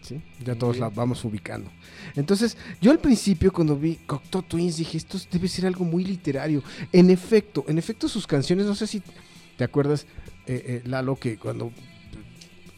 ¿sí? 0.03 0.21
Ya 0.41 0.53
Muy 0.53 0.59
todos 0.59 0.75
bien. 0.77 0.83
la 0.85 0.89
vamos 0.91 1.25
ubicando. 1.25 1.71
Entonces, 2.17 2.57
yo 2.81 2.91
al 2.91 2.99
principio 2.99 3.53
cuando 3.53 3.77
vi 3.77 3.97
Cocteau 4.07 4.43
Twins 4.43 4.77
dije, 4.77 4.97
esto 4.99 5.19
debe 5.31 5.49
ser 5.49 5.67
algo 5.67 5.85
muy 5.85 6.05
literario. 6.05 6.63
En 6.93 7.11
efecto, 7.11 7.65
en 7.69 7.79
efecto 7.79 8.09
sus 8.09 8.27
canciones, 8.27 8.67
no 8.67 8.75
sé 8.75 8.87
si 8.87 9.03
te 9.57 9.65
acuerdas, 9.65 10.07
eh, 10.47 10.83
eh, 10.85 10.89
Lalo, 10.89 11.17
que 11.17 11.37
cuando 11.39 11.73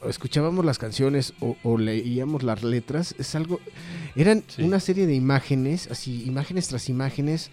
escuchábamos 0.09 0.65
las 0.65 0.79
canciones 0.79 1.33
o, 1.41 1.57
o 1.63 1.79
leíamos 1.79 2.43
las 2.43 2.63
letras, 2.63 3.15
es 3.19 3.35
algo, 3.35 3.61
eran 4.15 4.45
Sí. 4.47 4.63
una 4.63 4.79
serie 4.79 5.07
de 5.07 5.15
imágenes, 5.15 5.89
así, 5.91 6.23
imágenes 6.27 6.69
tras 6.69 6.89
imágenes, 6.89 7.51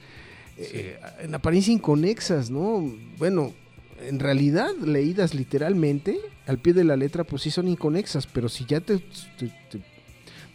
eh, 0.57 0.99
en 1.21 1.33
apariencia 1.35 1.73
inconexas, 1.73 2.49
¿no? 2.49 2.93
Bueno, 3.17 3.53
en 4.01 4.19
realidad, 4.19 4.71
leídas 4.83 5.33
literalmente, 5.33 6.19
al 6.47 6.57
pie 6.59 6.73
de 6.73 6.83
la 6.83 6.95
letra, 6.97 7.23
pues 7.23 7.41
sí 7.43 7.51
son 7.51 7.67
inconexas, 7.67 8.27
pero 8.27 8.49
si 8.49 8.65
ya 8.65 8.79
te, 8.81 8.97
te, 8.97 9.47
te- 9.69 9.92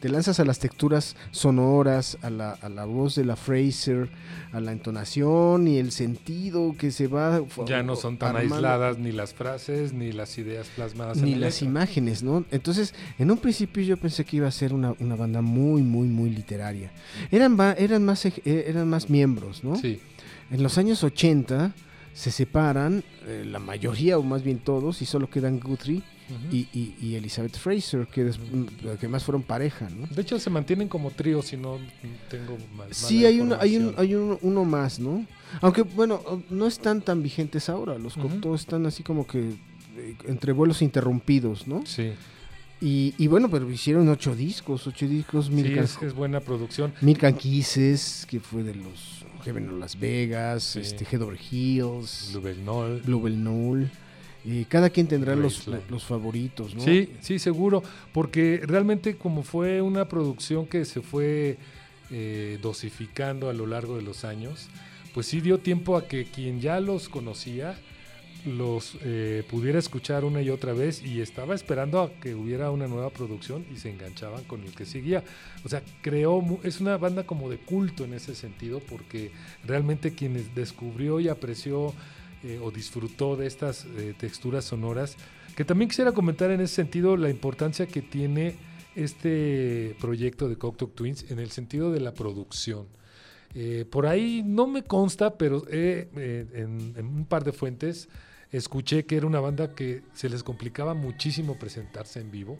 te 0.00 0.08
lanzas 0.08 0.38
a 0.38 0.44
las 0.44 0.58
texturas 0.58 1.16
sonoras, 1.30 2.18
a 2.22 2.30
la, 2.30 2.52
a 2.52 2.68
la 2.68 2.84
voz 2.84 3.16
de 3.16 3.24
la 3.24 3.36
Fraser, 3.36 4.08
a 4.52 4.60
la 4.60 4.72
entonación 4.72 5.66
y 5.66 5.78
el 5.78 5.90
sentido 5.92 6.74
que 6.78 6.90
se 6.90 7.08
va... 7.08 7.42
Ya 7.66 7.82
no 7.82 7.96
son 7.96 8.16
tan 8.16 8.36
armando, 8.36 8.54
aisladas 8.56 8.98
ni 8.98 9.12
las 9.12 9.34
frases 9.34 9.92
ni 9.92 10.12
las 10.12 10.38
ideas 10.38 10.68
plasmadas 10.68 11.18
Ni 11.18 11.32
en 11.32 11.40
las 11.40 11.54
letra. 11.60 11.68
imágenes, 11.68 12.22
¿no? 12.22 12.44
Entonces, 12.50 12.94
en 13.18 13.30
un 13.30 13.38
principio 13.38 13.82
yo 13.82 13.96
pensé 13.96 14.24
que 14.24 14.36
iba 14.36 14.46
a 14.46 14.52
ser 14.52 14.72
una, 14.72 14.94
una 15.00 15.16
banda 15.16 15.42
muy, 15.42 15.82
muy, 15.82 16.06
muy 16.06 16.30
literaria. 16.30 16.92
Eran, 17.30 17.56
eran, 17.76 18.04
más, 18.04 18.24
eh, 18.26 18.32
eran 18.44 18.88
más 18.88 19.10
miembros, 19.10 19.64
¿no? 19.64 19.76
Sí, 19.76 20.00
En 20.50 20.62
los 20.62 20.78
años 20.78 21.02
80 21.02 21.72
se 22.14 22.30
separan, 22.30 23.02
eh, 23.26 23.44
la 23.46 23.58
mayoría 23.58 24.18
o 24.18 24.22
más 24.22 24.42
bien 24.42 24.58
todos, 24.58 25.02
y 25.02 25.06
solo 25.06 25.28
quedan 25.28 25.60
Guthrie 25.60 26.02
y, 26.52 26.66
y- 26.72 26.94
y 27.00 27.14
Elizabeth 27.16 27.56
Fraser, 27.56 28.06
que, 28.06 28.24
des- 28.24 28.38
que 29.00 29.08
más 29.08 29.24
fueron 29.24 29.42
pareja, 29.42 29.88
¿no? 29.90 30.06
de 30.06 30.22
hecho 30.22 30.38
se 30.38 30.50
mantienen 30.50 30.88
como 30.88 31.10
trío 31.10 31.42
si 31.42 31.56
no 31.56 31.78
tengo 32.30 32.56
mal. 32.76 32.88
Sí, 32.92 33.24
hay, 33.24 33.40
uno, 33.40 33.56
hay, 33.60 33.76
un, 33.76 33.94
hay 33.96 34.14
un- 34.14 34.38
uno 34.42 34.64
más, 34.64 34.98
¿no? 34.98 35.26
Aunque, 35.60 35.82
bueno, 35.82 36.22
no 36.50 36.66
están 36.66 37.00
tan 37.00 37.22
vigentes 37.22 37.68
ahora. 37.68 37.98
Los 37.98 38.16
Ujú. 38.16 38.28
Cocteau 38.28 38.54
están 38.54 38.86
así 38.86 39.02
como 39.02 39.26
que 39.26 39.40
eh, 39.96 40.14
entre 40.26 40.52
vuelos 40.52 40.82
interrumpidos, 40.82 41.66
¿no? 41.66 41.84
Sí, 41.86 42.12
Y, 42.80 43.12
y 43.18 43.26
bueno, 43.26 43.50
pero 43.50 43.68
hicieron 43.70 44.08
ocho 44.08 44.36
discos, 44.36 44.86
ocho 44.86 45.08
discos, 45.08 45.46
sí 45.46 45.52
Milk, 45.52 45.78
es, 45.78 46.14
buena 46.14 46.38
producción. 46.40 46.92
Milk 47.00 47.24
and 47.24 47.36
Kisses, 47.36 48.24
que 48.28 48.38
fue 48.38 48.62
de 48.62 48.74
los 48.76 49.24
Heaven 49.44 49.80
Las 49.80 49.98
Vegas, 49.98 50.62
Sí. 50.62 50.80
este, 50.80 51.04
Head 51.10 51.22
Over 51.22 51.38
Heels, 51.50 52.30
Louvel 52.34 52.56
Knoll. 52.62 53.00
Bluebell 53.02 53.34
Knoll. 53.34 53.90
Y 54.44 54.64
cada 54.64 54.90
quien 54.90 55.08
tendrá 55.08 55.34
los, 55.34 55.66
los 55.66 56.04
favoritos, 56.04 56.74
¿no? 56.74 56.80
Sí, 56.82 57.10
sí, 57.20 57.38
seguro, 57.38 57.82
porque 58.12 58.60
realmente 58.64 59.16
como 59.16 59.42
fue 59.42 59.82
una 59.82 60.08
producción 60.08 60.66
que 60.66 60.84
se 60.84 61.02
fue 61.02 61.58
eh, 62.10 62.58
dosificando 62.62 63.50
a 63.50 63.52
lo 63.52 63.66
largo 63.66 63.96
de 63.96 64.02
los 64.02 64.24
años, 64.24 64.68
pues 65.12 65.26
sí 65.26 65.40
dio 65.40 65.58
tiempo 65.58 65.96
a 65.96 66.06
que 66.06 66.24
quien 66.24 66.60
ya 66.60 66.80
los 66.80 67.08
conocía 67.08 67.76
los 68.44 68.96
eh, 69.02 69.42
pudiera 69.50 69.78
escuchar 69.78 70.24
una 70.24 70.40
y 70.42 70.50
otra 70.50 70.72
vez 70.72 71.02
y 71.02 71.20
estaba 71.20 71.54
esperando 71.54 72.00
a 72.00 72.12
que 72.20 72.34
hubiera 72.34 72.70
una 72.70 72.86
nueva 72.86 73.10
producción 73.10 73.66
y 73.72 73.76
se 73.78 73.90
enganchaban 73.90 74.44
con 74.44 74.62
el 74.62 74.74
que 74.74 74.86
seguía. 74.86 75.24
O 75.64 75.68
sea, 75.68 75.82
creó, 76.02 76.42
es 76.62 76.80
una 76.80 76.96
banda 76.96 77.24
como 77.24 77.50
de 77.50 77.58
culto 77.58 78.04
en 78.04 78.14
ese 78.14 78.34
sentido 78.34 78.80
porque 78.80 79.32
realmente 79.64 80.14
quienes 80.14 80.54
descubrió 80.54 81.20
y 81.20 81.28
apreció 81.28 81.92
eh, 82.44 82.60
o 82.62 82.70
disfrutó 82.70 83.36
de 83.36 83.46
estas 83.46 83.84
eh, 83.84 84.14
texturas 84.18 84.64
sonoras, 84.64 85.16
que 85.56 85.64
también 85.64 85.88
quisiera 85.88 86.12
comentar 86.12 86.50
en 86.50 86.60
ese 86.60 86.74
sentido 86.74 87.16
la 87.16 87.30
importancia 87.30 87.86
que 87.86 88.02
tiene 88.02 88.56
este 88.94 89.96
proyecto 90.00 90.48
de 90.48 90.56
Cocteau 90.56 90.90
Twins 90.90 91.30
en 91.30 91.38
el 91.38 91.50
sentido 91.50 91.92
de 91.92 92.00
la 92.00 92.14
producción. 92.14 92.86
Eh, 93.54 93.86
por 93.90 94.06
ahí 94.06 94.42
no 94.44 94.66
me 94.66 94.82
consta, 94.82 95.38
pero 95.38 95.64
he, 95.68 96.08
eh, 96.16 96.46
en, 96.54 96.94
en 96.96 97.06
un 97.06 97.24
par 97.24 97.44
de 97.44 97.52
fuentes 97.52 98.08
escuché 98.52 99.04
que 99.04 99.16
era 99.16 99.26
una 99.26 99.40
banda 99.40 99.74
que 99.74 100.02
se 100.14 100.28
les 100.28 100.42
complicaba 100.42 100.94
muchísimo 100.94 101.58
presentarse 101.58 102.20
en 102.20 102.30
vivo, 102.30 102.58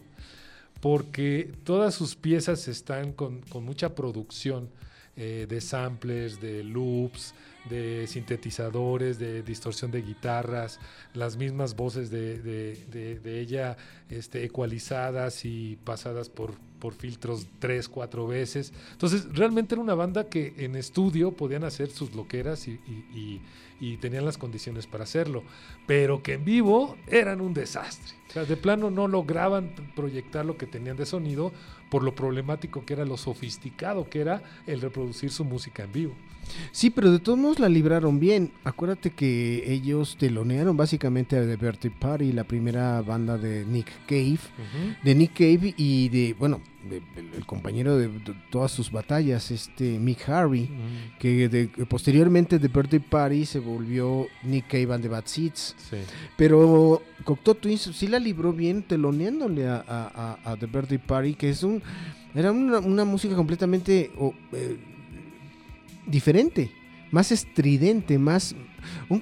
porque 0.80 1.52
todas 1.64 1.94
sus 1.94 2.14
piezas 2.14 2.68
están 2.68 3.12
con, 3.12 3.40
con 3.42 3.64
mucha 3.64 3.94
producción 3.94 4.70
eh, 5.16 5.46
de 5.48 5.60
samplers, 5.60 6.40
de 6.40 6.62
loops, 6.62 7.34
de 7.68 8.06
sintetizadores, 8.06 9.18
de 9.18 9.42
distorsión 9.42 9.90
de 9.90 10.02
guitarras, 10.02 10.78
las 11.14 11.36
mismas 11.36 11.76
voces 11.76 12.10
de, 12.10 13.40
ella 13.40 13.76
este, 14.10 14.44
ecualizadas 14.44 15.44
y 15.44 15.76
pasadas 15.84 16.28
por, 16.28 16.54
por 16.78 16.94
filtros 16.94 17.46
tres, 17.58 17.88
cuatro 17.88 18.26
veces. 18.26 18.72
Entonces, 18.92 19.26
realmente 19.32 19.74
era 19.74 19.82
una 19.82 19.94
banda 19.94 20.28
que 20.28 20.54
en 20.58 20.76
estudio 20.76 21.32
podían 21.32 21.64
hacer 21.64 21.90
sus 21.90 22.14
loqueras 22.14 22.68
y- 22.68 22.80
y- 23.14 23.40
y 23.80 23.96
tenían 23.98 24.24
las 24.24 24.38
condiciones 24.38 24.88
para 24.88 25.04
hacerlo, 25.04 25.44
pero 25.86 26.20
que 26.20 26.32
en 26.34 26.44
vivo 26.44 26.96
eran 27.06 27.40
un 27.40 27.54
desastre. 27.54 28.12
O 28.28 28.32
sea, 28.32 28.44
de 28.44 28.56
plano 28.56 28.90
no 28.90 29.06
lograban 29.06 29.72
proyectar 29.94 30.44
lo 30.44 30.56
que 30.56 30.66
tenían 30.66 30.96
de 30.96 31.06
sonido 31.06 31.52
por 31.88 32.02
lo 32.02 32.12
problemático 32.14 32.84
que 32.84 32.94
era, 32.94 33.04
lo 33.04 33.16
sofisticado 33.16 34.10
que 34.10 34.20
era 34.20 34.42
el 34.66 34.80
reproducir 34.80 35.30
su 35.30 35.44
música 35.44 35.84
en 35.84 35.92
vivo. 35.92 36.14
Sí, 36.72 36.90
pero 36.90 37.10
de 37.12 37.18
todos 37.18 37.38
modos 37.38 37.58
la 37.58 37.68
libraron 37.68 38.18
bien. 38.20 38.50
Acuérdate 38.64 39.10
que 39.10 39.64
ellos 39.72 40.16
telonearon 40.18 40.76
básicamente 40.76 41.36
a 41.36 41.42
The 41.46 41.56
Birthday 41.56 41.90
Party, 41.90 42.32
la 42.32 42.44
primera 42.44 43.00
banda 43.02 43.36
de 43.38 43.64
Nick 43.64 43.88
Cave. 44.06 44.38
De 45.02 45.14
Nick 45.14 45.32
Cave 45.34 45.74
y 45.76 46.08
de, 46.08 46.34
bueno, 46.38 46.60
de- 46.88 47.02
el, 47.16 47.34
el 47.34 47.46
compañero 47.46 47.96
de, 47.96 48.08
de 48.08 48.34
todas 48.50 48.70
sus 48.72 48.90
batallas, 48.90 49.50
este 49.50 49.98
Mick 49.98 50.28
Harvey, 50.28 50.70
que 51.18 51.48
de- 51.48 51.68
posteriormente 51.86 52.58
The 52.58 52.68
Birthday 52.68 53.00
Party 53.00 53.44
se 53.46 53.58
volvió 53.58 54.26
Nick 54.42 54.68
Cave 54.68 54.94
and 54.94 55.02
the 55.02 55.08
Bad 55.08 55.24
Seeds. 55.26 55.74
Sí. 55.90 55.96
Pero 56.36 57.02
Cocteau 57.24 57.54
Twins 57.54 57.82
sí 57.94 58.06
la 58.06 58.18
libró 58.18 58.52
bien 58.52 58.82
teloneándole 58.82 59.66
a, 59.66 59.84
a- 59.86 60.38
a- 60.44 60.52
a 60.52 60.56
The 60.56 60.66
Birthday 60.66 60.98
Party, 60.98 61.34
que 61.34 61.50
es 61.50 61.62
un 61.62 61.82
era 62.34 62.52
una, 62.52 62.78
una 62.78 63.04
música 63.04 63.34
completamente 63.34 64.10
eh, 64.52 64.76
diferente, 66.08 66.70
más 67.10 67.30
estridente, 67.32 68.18
más 68.18 68.54
un, 69.08 69.18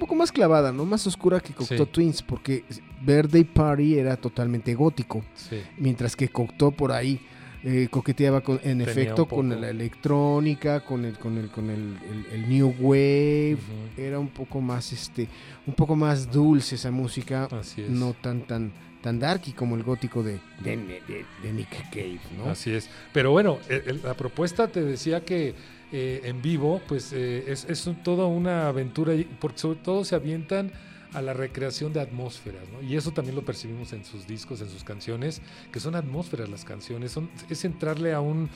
poco 0.00 0.14
más 0.14 0.32
clavada, 0.32 0.72
no 0.72 0.84
más 0.84 1.06
oscura 1.06 1.40
que 1.40 1.52
Cocteau 1.52 1.84
Sí. 1.86 1.90
Twins, 1.92 2.22
porque 2.22 2.64
Birthday 3.02 3.44
Party 3.44 3.98
era 3.98 4.16
totalmente 4.16 4.74
gótico, 4.74 5.24
Sí. 5.34 5.60
mientras 5.78 6.16
que 6.16 6.28
Cocteau 6.28 6.72
por 6.72 6.92
ahí 6.92 7.20
eh, 7.66 7.88
coqueteaba 7.90 8.42
con, 8.42 8.56
en 8.56 8.78
Tenía 8.78 8.84
efecto 8.90 9.26
con 9.26 9.48
la 9.58 9.70
electrónica, 9.70 10.80
con 10.84 11.04
el 11.06 11.18
con 11.18 11.38
el 11.38 11.48
con 11.48 11.70
el, 11.70 11.96
el- 12.10 12.26
el 12.42 12.48
new 12.48 12.74
wave, 12.78 13.56
era 13.96 14.18
un 14.18 14.28
poco 14.28 14.60
más 14.60 14.92
este 14.92 15.28
un 15.66 15.72
poco 15.74 15.96
más 15.96 16.30
dulce 16.30 16.74
esa 16.74 16.90
música 16.90 17.44
Así 17.50 17.80
es. 17.80 17.88
no 17.88 18.12
tan 18.12 18.42
tan 18.46 18.70
tan 19.00 19.18
darky 19.18 19.52
como 19.52 19.76
el 19.76 19.82
gótico 19.82 20.22
de, 20.22 20.40
de, 20.62 20.76
de- 20.76 21.24
de 21.42 21.52
Nick 21.54 21.90
Cave 21.90 22.18
no 22.36 22.50
Así 22.50 22.70
es. 22.70 22.88
Pero 23.14 23.30
bueno, 23.30 23.58
la 24.02 24.12
propuesta 24.14 24.68
te 24.68 24.82
decía 24.82 25.24
que 25.24 25.54
eh, 25.96 26.22
en 26.24 26.42
vivo, 26.42 26.82
pues 26.88 27.12
eh, 27.12 27.44
es, 27.46 27.66
es 27.66 27.88
toda 28.02 28.26
una 28.26 28.66
aventura, 28.66 29.12
porque 29.38 29.58
sobre 29.58 29.78
todo 29.78 30.04
se 30.04 30.16
avientan 30.16 30.72
a 31.12 31.22
la 31.22 31.34
recreación 31.34 31.92
de 31.92 32.00
atmósferas, 32.00 32.64
¿no? 32.72 32.82
Y 32.82 32.96
eso 32.96 33.12
también 33.12 33.36
lo 33.36 33.44
percibimos 33.44 33.92
en 33.92 34.04
sus 34.04 34.26
discos, 34.26 34.60
en 34.60 34.68
sus 34.68 34.82
canciones, 34.82 35.40
que 35.70 35.78
son 35.78 35.94
atmósferas 35.94 36.48
las 36.48 36.64
canciones, 36.64 37.12
son, 37.12 37.30
es 37.48 37.64
entrarle 37.64 38.12
a 38.12 38.20
un, 38.20 38.50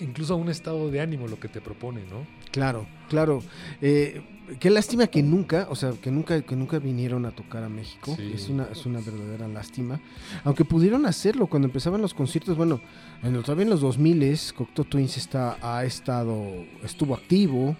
incluso 0.00 0.34
a 0.34 0.36
un 0.36 0.48
estado 0.48 0.90
de 0.90 1.00
ánimo 1.00 1.28
lo 1.28 1.38
que 1.38 1.46
te 1.46 1.60
propone, 1.60 2.00
¿no? 2.10 2.26
claro 2.50 2.88
claro 3.08 3.44
Eh, 3.80 4.20
qué 4.58 4.70
lástima 4.70 5.06
que 5.06 5.22
nunca 5.22 5.66
o 5.70 5.74
sea 5.76 5.92
que 5.92 6.10
nunca 6.10 6.40
que 6.42 6.56
nunca 6.56 6.78
vinieron 6.78 7.26
a 7.26 7.30
tocar 7.32 7.62
a 7.64 7.68
México 7.68 8.14
Sí. 8.16 8.32
es 8.34 8.48
una 8.48 8.64
es 8.72 8.86
una 8.86 9.00
verdadera 9.00 9.46
lástima 9.48 10.00
aunque 10.44 10.64
pudieron 10.64 11.06
hacerlo 11.06 11.46
cuando 11.46 11.68
empezaban 11.68 12.00
los 12.00 12.14
conciertos 12.14 12.56
bueno 12.56 12.80
en, 13.22 13.40
todavía 13.42 13.64
en 13.64 13.70
los 13.70 13.80
2000 13.80 14.38
Cocteau 14.56 14.84
Twins 14.84 15.16
está 15.16 15.56
ha 15.62 15.84
estado 15.84 16.42
estuvo 16.84 17.14
activo 17.14 17.76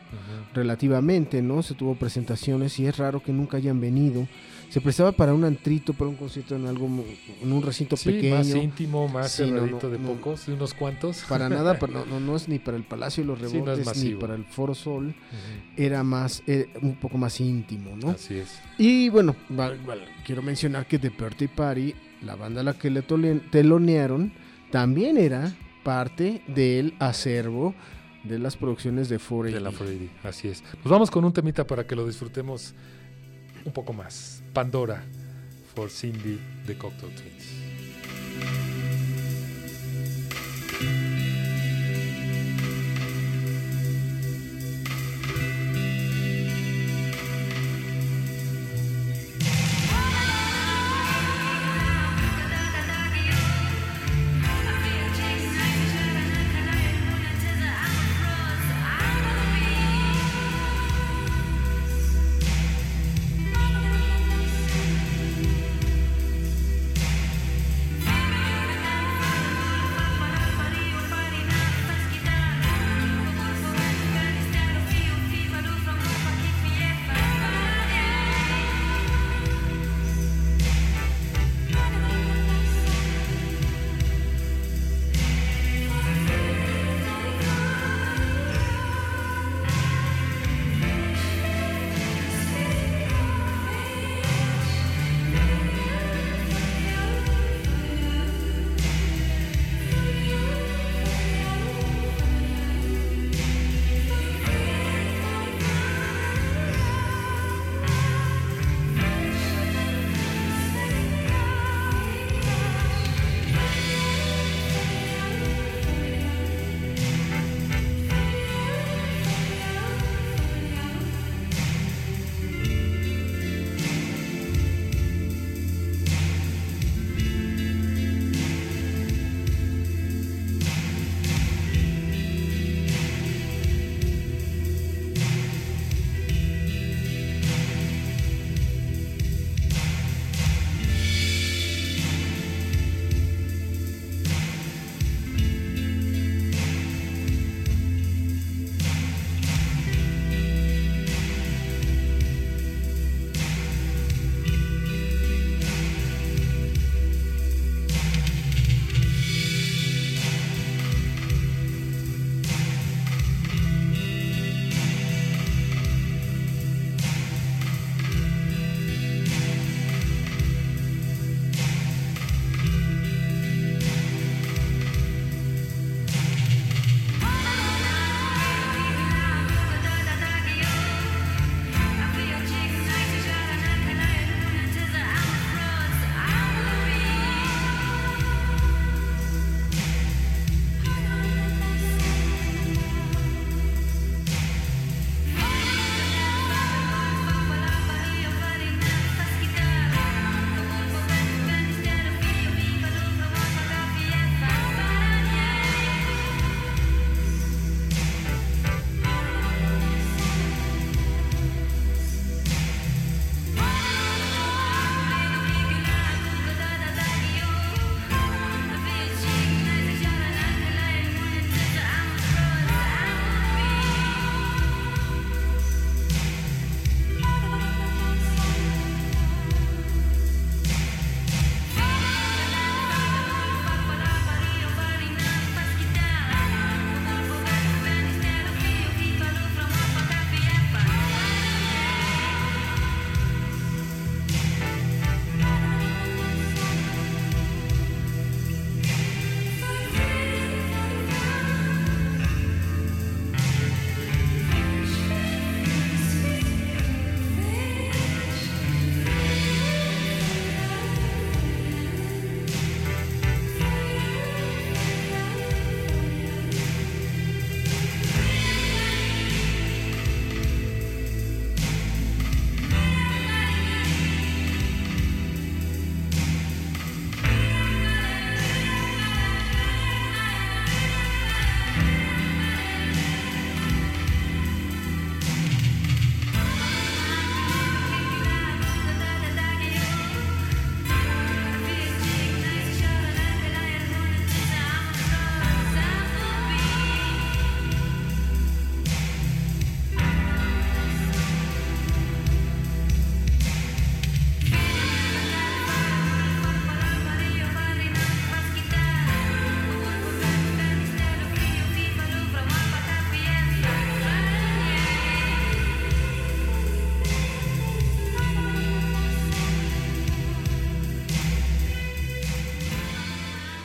relativamente, 0.54 1.40
¿no? 1.42 1.62
Se 1.62 1.74
tuvo 1.74 1.94
presentaciones 1.94 2.78
y 2.78 2.86
es 2.86 2.96
raro 2.96 3.22
que 3.22 3.32
nunca 3.32 3.56
hayan 3.56 3.80
venido. 3.80 4.26
Se 4.70 4.80
prestaba 4.80 5.12
para 5.12 5.34
un 5.34 5.44
antrito, 5.44 5.92
para 5.92 6.08
un 6.08 6.16
concierto 6.16 6.56
en 6.56 6.66
algo, 6.66 6.88
en 7.42 7.52
un 7.52 7.62
recinto 7.62 7.94
Sí, 7.96 8.10
pequeño. 8.10 8.36
más 8.36 8.48
íntimo, 8.54 9.06
más 9.08 9.30
Sí, 9.32 9.42
no, 9.42 9.48
cerradito 9.60 9.86
no, 9.86 9.90
de 9.90 9.98
no. 9.98 10.08
pocos, 10.08 10.46
de 10.46 10.54
unos 10.54 10.72
cuantos. 10.74 11.24
Para 11.28 11.48
nada, 11.50 11.74
para- 11.78 11.92
no, 11.92 12.06
no, 12.06 12.20
no 12.20 12.36
es 12.36 12.48
ni 12.48 12.58
para 12.58 12.76
el 12.78 12.82
Palacio 12.82 13.22
de 13.22 13.26
los 13.28 13.40
Rebotes, 13.40 14.02
ni 14.02 14.14
para 14.14 14.34
el 14.34 14.44
Foro 14.44 14.74
Sol. 14.74 15.14
Era 15.76 16.02
más, 16.04 16.42
eh, 16.62 16.70
un 16.82 16.96
poco 16.96 17.18
más 17.18 17.40
íntimo, 17.40 17.96
¿no? 17.96 18.10
Así 18.10 18.34
es. 18.38 18.60
Y 18.78 19.08
bueno, 19.08 19.36
val- 19.48 19.78
val- 19.86 20.04
quiero 20.24 20.42
mencionar 20.42 20.86
que 20.86 20.98
The 20.98 21.10
Birthday 21.10 21.48
Party, 21.48 21.94
la 22.22 22.34
banda 22.36 22.60
a 22.60 22.64
la 22.64 22.74
que 22.74 22.90
le 22.90 23.02
telonearon, 23.02 24.32
también 24.70 25.16
era 25.18 25.52
parte 25.84 26.42
del 26.46 26.94
acervo 26.98 27.74
de 28.24 28.38
las 28.38 28.56
producciones 28.56 29.08
de 29.08 29.18
4 29.18 29.50
De 29.52 29.60
la 29.60 29.70
4AD, 29.70 30.08
así 30.22 30.48
es. 30.48 30.62
Pues 30.62 30.84
vamos 30.90 31.10
con 31.10 31.24
un 31.24 31.32
temita 31.32 31.66
para 31.66 31.86
que 31.86 31.96
lo 31.96 32.06
disfrutemos 32.06 32.74
un 33.64 33.72
poco 33.72 33.92
más. 33.92 34.42
Pandora 34.52 35.04
for 35.74 35.90
Cindy 35.90 36.38
de 36.66 36.76
Cocktail 36.78 37.12
Twins. 37.14 37.61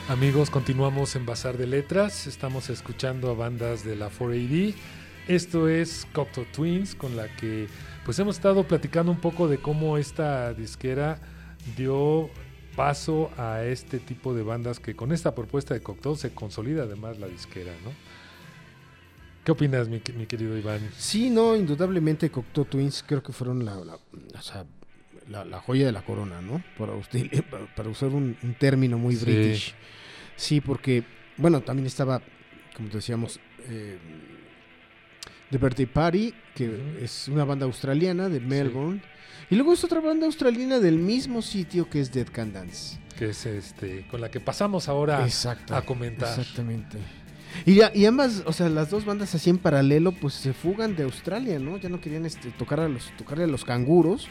Amigos, 0.08 0.48
continuamos 0.48 1.16
en 1.16 1.26
Bazar 1.26 1.58
de 1.58 1.66
Letras. 1.66 2.26
Estamos 2.26 2.70
escuchando 2.70 3.30
a 3.30 3.34
bandas 3.34 3.84
de 3.84 3.94
la 3.94 4.10
4AD. 4.10 4.74
Esto 5.28 5.68
es 5.68 6.06
Cocteau 6.14 6.46
Twins, 6.46 6.94
con 6.94 7.14
la 7.14 7.28
que 7.36 7.68
pues 8.06 8.18
hemos 8.18 8.36
estado 8.36 8.64
platicando 8.64 9.12
un 9.12 9.20
poco 9.20 9.48
de 9.48 9.58
cómo 9.58 9.98
esta 9.98 10.54
disquera 10.54 11.20
dio 11.76 12.30
paso 12.74 13.30
a 13.36 13.64
este 13.64 13.98
tipo 13.98 14.32
de 14.32 14.42
bandas 14.42 14.80
que 14.80 14.96
con 14.96 15.12
esta 15.12 15.34
propuesta 15.34 15.74
de 15.74 15.82
Cocteau 15.82 16.16
se 16.16 16.32
consolida 16.32 16.84
además 16.84 17.18
la 17.18 17.26
disquera, 17.26 17.72
¿no? 17.84 17.90
¿Qué 19.44 19.52
opinas, 19.52 19.90
mi, 19.90 20.00
querido 20.00 20.56
Iván? 20.56 20.88
Sí, 20.96 21.28
no, 21.28 21.54
indudablemente 21.54 22.30
Cocteau 22.30 22.64
Twins 22.64 23.04
creo 23.06 23.22
que 23.22 23.32
fueron 23.32 23.62
la, 23.62 23.78
la, 25.28 25.44
la 25.44 25.60
joya 25.60 25.86
de 25.86 25.92
la 25.92 26.02
corona, 26.02 26.40
¿no? 26.40 26.62
Para, 26.78 26.92
usted, 26.92 27.28
para 27.76 27.88
usar 27.88 28.08
un, 28.10 28.36
un 28.42 28.54
término 28.54 28.98
muy 28.98 29.14
Sí. 29.16 29.24
british. 29.24 29.74
Sí, 30.36 30.60
porque, 30.60 31.04
bueno, 31.36 31.60
también 31.60 31.86
estaba, 31.86 32.22
como 32.76 32.88
decíamos, 32.88 33.40
eh, 33.68 33.98
The 35.50 35.58
Birthday 35.58 35.86
Party, 35.86 36.34
que 36.54 36.98
es 37.02 37.28
una 37.28 37.44
banda 37.44 37.66
australiana 37.66 38.28
de 38.28 38.40
Melbourne. 38.40 39.00
Y 39.50 39.54
luego 39.56 39.72
es 39.72 39.82
otra 39.82 40.00
banda 40.00 40.26
australiana 40.26 40.78
del 40.78 40.98
mismo 40.98 41.40
sitio 41.42 41.88
que 41.88 42.00
es 42.00 42.12
Dead 42.12 42.26
Can 42.28 42.52
Dance. 42.52 42.98
Que 43.18 43.30
es 43.30 43.46
este, 43.46 44.06
con 44.10 44.20
la 44.20 44.30
que 44.30 44.40
pasamos 44.40 44.88
ahora 44.88 45.24
Exacto. 45.24 45.74
a 45.74 45.82
comentar. 45.82 46.28
Exactamente. 46.38 46.98
Y, 47.66 47.74
ya- 47.76 47.90
y 47.94 48.04
ambas, 48.06 48.42
o 48.46 48.52
sea, 48.52 48.68
las 48.68 48.90
dos 48.90 49.04
bandas 49.04 49.34
así 49.34 49.50
en 49.50 49.58
paralelo, 49.58 50.12
pues 50.12 50.34
se 50.34 50.52
fugan 50.52 50.94
de 50.96 51.02
Australia, 51.04 51.58
¿no? 51.58 51.76
Ya 51.78 51.88
no 51.88 52.00
querían 52.00 52.26
este, 52.26 52.50
tocar 52.50 52.80
a 52.80 52.88
los, 52.88 53.10
tocarle 53.16 53.44
a 53.44 53.46
los 53.46 53.64
canguros 53.64 54.28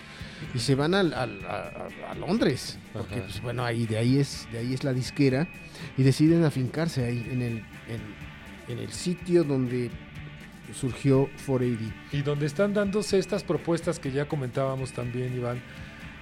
y 0.53 0.59
se 0.59 0.75
van 0.75 0.93
al- 0.93 1.13
al- 1.13 1.43
a, 1.45 1.87
a- 2.07 2.11
a 2.11 2.15
Londres. 2.15 2.77
Porque, 2.93 3.15
Ajá. 3.15 3.23
pues 3.25 3.41
bueno, 3.41 3.63
ahí 3.65 3.85
de 3.85 3.97
ahí 3.97 4.17
es, 4.19 4.47
de 4.51 4.59
ahí 4.59 4.73
es 4.73 4.83
la 4.83 4.93
disquera. 4.93 5.47
Y 5.97 6.03
deciden 6.03 6.43
afincarse 6.43 7.05
ahí 7.05 7.27
en 7.31 7.41
el, 7.41 7.57
en, 7.87 8.01
en 8.67 8.79
el 8.79 8.91
sitio 8.91 9.43
donde 9.43 9.89
surgió 10.73 11.29
480. 11.45 11.93
Y 12.11 12.21
donde 12.21 12.45
están 12.45 12.73
dándose 12.73 13.17
estas 13.19 13.43
propuestas 13.43 13.99
que 13.99 14.11
ya 14.11 14.27
comentábamos 14.27 14.91
también, 14.91 15.35
Iván, 15.35 15.61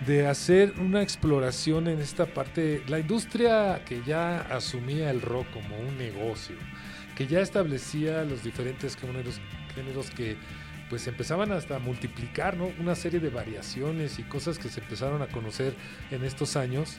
de 0.05 0.27
hacer 0.27 0.73
una 0.79 1.01
exploración 1.01 1.87
en 1.87 1.99
esta 1.99 2.25
parte, 2.25 2.83
la 2.87 2.99
industria 2.99 3.81
que 3.85 4.01
ya 4.05 4.41
asumía 4.41 5.09
el 5.09 5.21
rock 5.21 5.47
como 5.51 5.77
un 5.79 5.97
negocio, 5.97 6.55
que 7.15 7.27
ya 7.27 7.39
establecía 7.39 8.23
los 8.23 8.43
diferentes 8.43 8.95
géneros, 8.97 9.39
géneros 9.73 10.09
que 10.11 10.37
pues 10.89 11.07
empezaban 11.07 11.51
hasta 11.51 11.77
a 11.77 11.79
multiplicar, 11.79 12.57
¿no? 12.57 12.69
Una 12.79 12.95
serie 12.95 13.19
de 13.19 13.29
variaciones 13.29 14.19
y 14.19 14.23
cosas 14.23 14.59
que 14.59 14.69
se 14.69 14.81
empezaron 14.81 15.21
a 15.21 15.27
conocer 15.27 15.73
en 16.11 16.23
estos 16.23 16.55
años. 16.55 16.97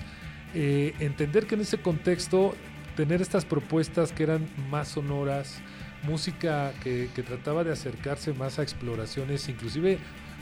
Eh, 0.55 0.95
entender 0.99 1.47
que 1.47 1.55
en 1.55 1.61
ese 1.61 1.79
contexto 1.79 2.55
tener 2.97 3.21
estas 3.21 3.45
propuestas 3.45 4.13
que 4.13 4.23
eran 4.25 4.49
más 4.71 4.89
sonoras, 4.89 5.61
música 6.03 6.73
que, 6.83 7.11
que 7.15 7.23
trataba 7.23 7.63
de 7.63 7.73
acercarse 7.73 8.33
más 8.33 8.59
a 8.59 8.63
exploraciones, 8.63 9.49
inclusive 9.49 9.99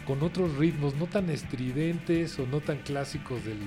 con 0.07 0.23
otros 0.23 0.57
ritmos 0.57 0.95
no 0.95 1.07
tan 1.07 1.31
estridentes 1.31 2.39
o 2.39 2.47
no 2.47 2.61
tan 2.61 2.79
clásicos 2.79 3.45
del, 3.45 3.59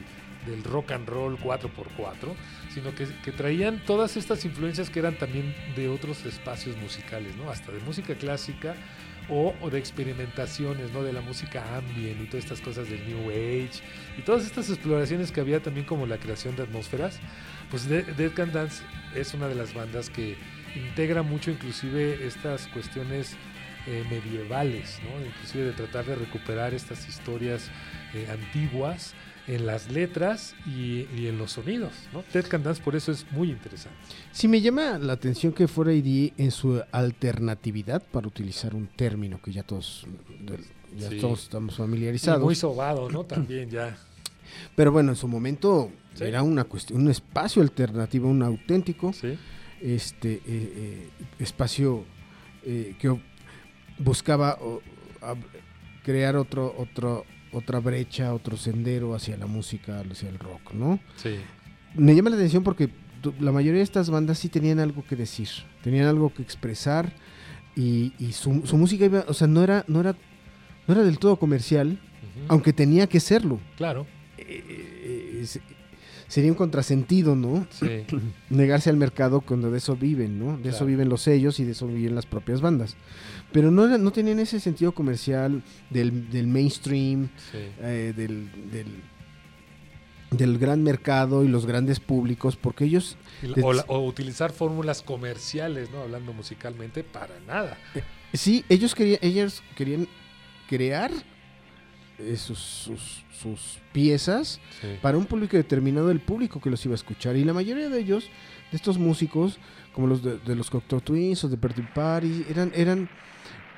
del 0.47 0.63
rock 0.63 0.91
and 0.91 1.07
roll 1.07 1.37
4x4, 1.37 2.33
sino 2.73 2.93
que, 2.95 3.05
traían 3.31 3.83
todas 3.85 4.17
estas 4.17 4.45
influencias 4.45 4.89
que 4.89 4.99
eran 4.99 5.17
también 5.17 5.53
de 5.75 5.89
otros 5.89 6.25
espacios 6.25 6.77
musicales, 6.77 7.35
¿no? 7.35 7.49
hasta 7.51 7.71
de 7.71 7.79
música 7.79 8.15
clásica 8.15 8.75
o, 9.29 9.53
de 9.69 9.77
experimentaciones, 9.77 10.91
¿no? 10.93 11.03
de 11.03 11.11
la 11.13 11.21
música 11.21 11.77
ambient 11.77 12.21
y 12.21 12.25
todas 12.27 12.45
estas 12.45 12.61
cosas 12.61 12.89
del 12.89 13.05
New 13.07 13.29
Age 13.29 13.81
y 14.17 14.21
todas 14.21 14.45
estas 14.45 14.69
exploraciones 14.69 15.31
que 15.31 15.41
había 15.41 15.61
también 15.61 15.85
como 15.85 16.05
la 16.05 16.17
creación 16.17 16.55
de 16.55 16.63
atmósferas, 16.63 17.19
pues 17.69 17.87
De- 17.89 18.03
Dead 18.03 18.31
Can 18.33 18.51
Dance 18.53 18.83
es 19.15 19.33
una 19.33 19.47
de 19.47 19.55
las 19.55 19.73
bandas 19.73 20.09
que 20.09 20.37
integra 20.75 21.23
mucho 21.23 21.51
inclusive 21.51 22.25
estas 22.25 22.67
cuestiones 22.67 23.35
eh, 23.87 24.03
medievales, 24.09 24.99
¿no? 25.03 25.25
inclusive 25.25 25.65
de 25.65 25.71
tratar 25.73 26.05
de 26.05 26.15
recuperar 26.15 26.73
estas 26.73 27.07
historias 27.07 27.69
eh, 28.13 28.27
antiguas 28.31 29.13
en 29.47 29.65
las 29.65 29.89
letras 29.91 30.55
y, 30.65 31.07
y 31.17 31.27
en 31.27 31.37
los 31.37 31.53
sonidos. 31.53 31.93
¿no? 32.13 32.23
Dead 32.33 32.45
Can 32.45 32.63
Dance 32.63 32.81
por 32.81 32.95
eso 32.95 33.11
es 33.11 33.25
muy 33.31 33.49
interesante. 33.49 33.97
Sí, 34.31 34.47
me 34.47 34.59
llama 34.61 34.97
la 34.99 35.13
atención 35.13 35.53
que 35.53 35.65
4AD 35.67 36.33
en 36.37 36.51
su 36.51 36.81
alternatividad, 36.91 38.03
para 38.11 38.27
utilizar 38.27 38.75
un 38.75 38.87
término 38.87 39.41
que 39.41 39.51
ya 39.51 39.63
todos, 39.63 40.05
ya 40.97 41.09
Sí. 41.09 41.19
todos 41.19 41.43
estamos 41.43 41.73
Y 41.75 41.77
familiarizados. 41.77 42.43
muy 42.43 42.55
sobado, 42.55 43.09
¿no? 43.09 43.23
También 43.23 43.69
ya. 43.69 43.97
Pero 44.75 44.91
bueno, 44.91 45.11
en 45.11 45.15
su 45.15 45.27
momento 45.27 45.91
Sí. 46.15 46.23
era 46.25 46.41
una 46.43 46.63
cuestión, 46.63 47.01
un 47.01 47.09
espacio 47.09 47.61
alternativo, 47.61 48.27
un 48.29 48.41
auténtico 48.43 49.13
Sí, 49.13 49.37
este 49.81 50.33
eh, 50.33 50.41
eh, 50.47 51.09
espacio 51.39 52.03
eh, 52.63 52.95
que 52.99 53.17
buscaba 53.99 54.57
crear 56.03 56.35
otro, 56.35 56.73
otro, 56.77 57.25
otra 57.57 57.79
brecha, 57.79 58.33
otro 58.33 58.55
sendero 58.57 59.13
hacia 59.15 59.37
la 59.37 59.45
música, 59.47 60.01
hacia 60.09 60.29
el 60.29 60.39
rock, 60.39 60.73
¿no? 60.73 60.99
sí. 61.17 61.35
Me 61.95 62.15
llama 62.15 62.29
la 62.29 62.35
atención 62.35 62.63
porque 62.63 62.89
la 63.39 63.51
mayoría 63.51 63.79
de 63.79 63.83
estas 63.83 64.09
bandas 64.09 64.37
sí 64.37 64.49
tenían 64.49 64.79
algo 64.79 65.03
que 65.07 65.15
decir, 65.15 65.47
tenían 65.83 66.05
algo 66.05 66.31
que 66.33 66.43
expresar 66.43 67.11
y, 67.75 68.13
y 68.19 68.33
su, 68.33 68.61
su 68.65 68.77
música 68.77 69.05
iba, 69.05 69.25
o 69.27 69.33
sea, 69.33 69.47
no 69.47 69.63
era, 69.63 69.83
no 69.87 70.01
era, 70.01 70.15
no 70.87 70.93
era 70.93 71.03
del 71.03 71.17
todo 71.17 71.37
comercial, 71.37 71.99
aunque 72.49 72.71
tenía 72.73 73.07
que 73.07 73.19
serlo. 73.19 73.59
Claro, 73.77 74.05
Eh, 74.37 74.63
eh, 74.69 75.39
es- 75.41 75.59
sería 76.27 76.51
un 76.51 76.57
contrasentido, 76.57 77.35
¿no? 77.35 77.65
sí. 77.71 78.03
Negarse 78.49 78.89
al 78.91 78.97
mercado 78.97 79.41
cuando 79.41 79.71
de 79.71 79.77
eso 79.79 79.95
viven, 79.95 80.37
¿no? 80.37 80.57
De 80.57 80.69
eso 80.69 80.85
viven 80.85 81.09
los 81.09 81.21
sellos 81.21 81.59
y 81.59 81.63
de 81.63 81.71
eso 81.71 81.87
viven 81.87 82.13
las 82.15 82.25
propias 82.27 82.61
bandas. 82.61 82.95
Pero 83.51 83.71
no, 83.71 83.87
no 83.97 84.11
tenían 84.11 84.39
ese 84.39 84.59
sentido 84.59 84.91
comercial 84.91 85.63
del, 85.89 86.29
del 86.29 86.47
mainstream, 86.47 87.29
sí. 87.51 87.57
eh, 87.79 88.13
del, 88.15 88.49
del, 88.71 88.87
del 90.31 90.57
gran 90.57 90.83
mercado 90.83 91.43
y 91.43 91.47
los 91.47 91.65
grandes 91.65 91.99
públicos, 92.01 92.57
porque 92.57 92.83
ellos 92.85 93.17
o, 93.63 93.71
la- 93.73 93.85
o 93.87 94.05
utilizar 94.05 94.51
fórmulas 94.51 95.01
comerciales, 95.01 95.89
¿no? 95.91 96.01
Hablando 96.01 96.33
musicalmente, 96.33 97.03
para 97.03 97.39
nada. 97.47 97.77
Sí, 98.33 98.65
ellos 98.67 98.93
querían, 98.93 99.19
ellos 99.21 99.63
querían 99.77 100.07
crear 100.67 101.11
eh, 102.19 102.35
sus, 102.35 102.59
sus- 102.59 103.23
sus 103.41 103.79
piezas 103.93 104.59
Sí. 104.81 104.87
para 105.01 105.17
un 105.17 105.25
público 105.25 105.55
determinado, 105.55 106.11
el 106.11 106.19
público 106.19 106.59
que 106.59 106.69
los 106.69 106.83
iba 106.85 106.93
a 106.93 106.95
escuchar. 106.95 107.37
Y 107.37 107.45
la 107.45 107.53
mayoría 107.53 107.87
de 107.87 107.99
ellos, 107.99 108.25
de 108.71 108.75
estos 108.75 108.97
músicos, 108.97 109.57
como 109.93 110.07
los 110.07 110.21
de, 110.21 110.37
de 110.39 110.55
los 110.55 110.69
Cocteau 110.69 110.99
Twins 110.99 111.43
o 111.45 111.47
de 111.47 111.55
Birthday 111.55 111.87
Party, 111.95 112.45
eran, 112.49 112.71
eran, 112.75 113.09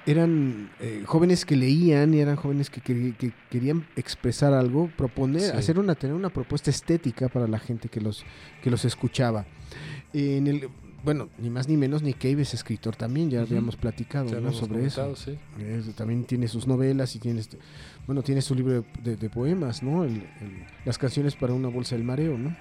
eran 0.05 0.69
eh, 0.79 1.03
jóvenes 1.05 1.45
que 1.45 1.55
leían 1.55 2.13
y 2.13 2.19
eran 2.19 2.35
jóvenes 2.35 2.69
que, 2.69 2.81
que 2.81 3.31
querían 3.49 3.85
expresar 3.95 4.53
algo, 4.53 4.89
proponer, 4.97 5.41
Sí. 5.41 5.57
hacer 5.57 5.79
una, 5.79 5.95
tener 5.95 6.15
una 6.15 6.29
propuesta 6.29 6.69
estética 6.69 7.27
para 7.29 7.47
la 7.47 7.59
gente 7.59 7.89
que 7.89 8.01
los, 8.01 8.23
que 8.63 8.69
los 8.71 8.85
escuchaba. 8.85 9.45
En 10.13 10.47
el, 10.47 10.69
bueno, 11.03 11.29
ni 11.37 11.49
más 11.49 11.67
ni 11.69 11.77
menos, 11.77 12.01
Nick 12.01 12.17
Cave 12.17 12.41
es 12.41 12.53
escritor 12.53 12.95
también, 12.95 13.29
ya 13.29 13.41
habíamos 13.41 13.75
platicado 13.75 14.25
Ya 14.29 14.51
sobre 14.51 14.85
eso. 14.85 15.01
comentado, 15.03 15.15
sí. 15.15 15.37
Es- 15.63 15.95
también 15.95 16.23
tiene 16.25 16.47
sus 16.47 16.65
novelas 16.67 17.15
y 17.15 17.19
tiene, 17.19 17.39
este- 17.41 17.57
bueno, 18.07 18.21
tiene 18.23 18.41
su 18.41 18.55
libro 18.55 18.81
de, 18.81 18.83
de- 19.03 19.15
de 19.17 19.29
poemas, 19.29 19.83
¿no? 19.83 20.03
El- 20.03 20.11
el- 20.41 20.65
las 20.85 20.97
canciones 20.97 21.35
para 21.35 21.53
una 21.53 21.67
bolsa 21.69 21.95
del 21.95 22.03
mareo, 22.03 22.37
¿no? 22.37 22.55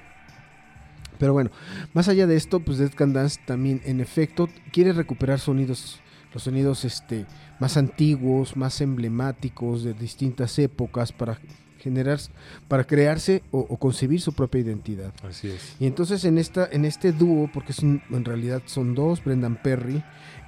Pero 1.18 1.32
bueno, 1.32 1.50
más 1.94 2.08
allá 2.08 2.26
de 2.28 2.36
esto, 2.36 2.60
pues 2.60 2.78
Dead 2.78 2.92
Can 2.94 3.12
Dance 3.12 3.40
también, 3.44 3.80
en 3.84 4.00
efecto, 4.00 4.48
quiere 4.72 4.92
recuperar 4.92 5.40
sonidos, 5.40 6.00
los 6.32 6.42
sonidos 6.42 6.84
este, 6.84 7.26
más 7.60 7.76
antiguos, 7.76 8.56
más 8.56 8.80
emblemáticos 8.80 9.82
de 9.84 9.94
distintas 9.94 10.58
épocas 10.58 11.12
para 11.12 11.38
generar, 11.80 12.18
para 12.66 12.84
crearse 12.84 13.42
o, 13.50 13.60
o 13.60 13.76
concebir 13.78 14.20
su 14.20 14.32
propia 14.32 14.60
identidad. 14.60 15.12
Así 15.22 15.48
es. 15.48 15.76
Y 15.80 15.86
entonces 15.86 16.24
en 16.24 16.36
esta, 16.38 16.68
en 16.70 16.84
este 16.84 17.12
dúo, 17.12 17.48
porque 17.52 17.72
es 17.72 17.78
un- 17.78 18.02
en 18.10 18.24
realidad 18.24 18.62
son 18.66 18.94
dos, 18.94 19.22
Brendan 19.24 19.56
Perry 19.62 20.02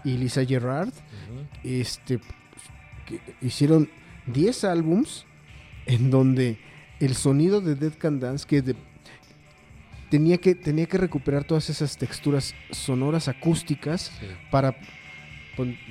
y 0.04 0.16
Lisa 0.16 0.44
Gerrard, 0.44 0.92
este, 1.64 2.18
que 3.06 3.20
hicieron 3.40 3.88
10 4.26 4.64
álbums 4.64 5.24
en 5.86 6.10
donde 6.10 6.58
el 7.00 7.14
sonido 7.14 7.60
de 7.60 7.74
Dead 7.74 7.92
Can 7.96 8.20
Dance 8.20 8.46
que 8.46 8.60
de- 8.60 8.76
tenía 10.10 10.38
que 10.38 10.54
tenía 10.54 10.86
que 10.86 10.98
recuperar 10.98 11.44
todas 11.44 11.70
esas 11.70 11.96
texturas 11.96 12.54
sonoras 12.72 13.28
acústicas 13.28 14.10
Sí. 14.20 14.26
para 14.50 14.76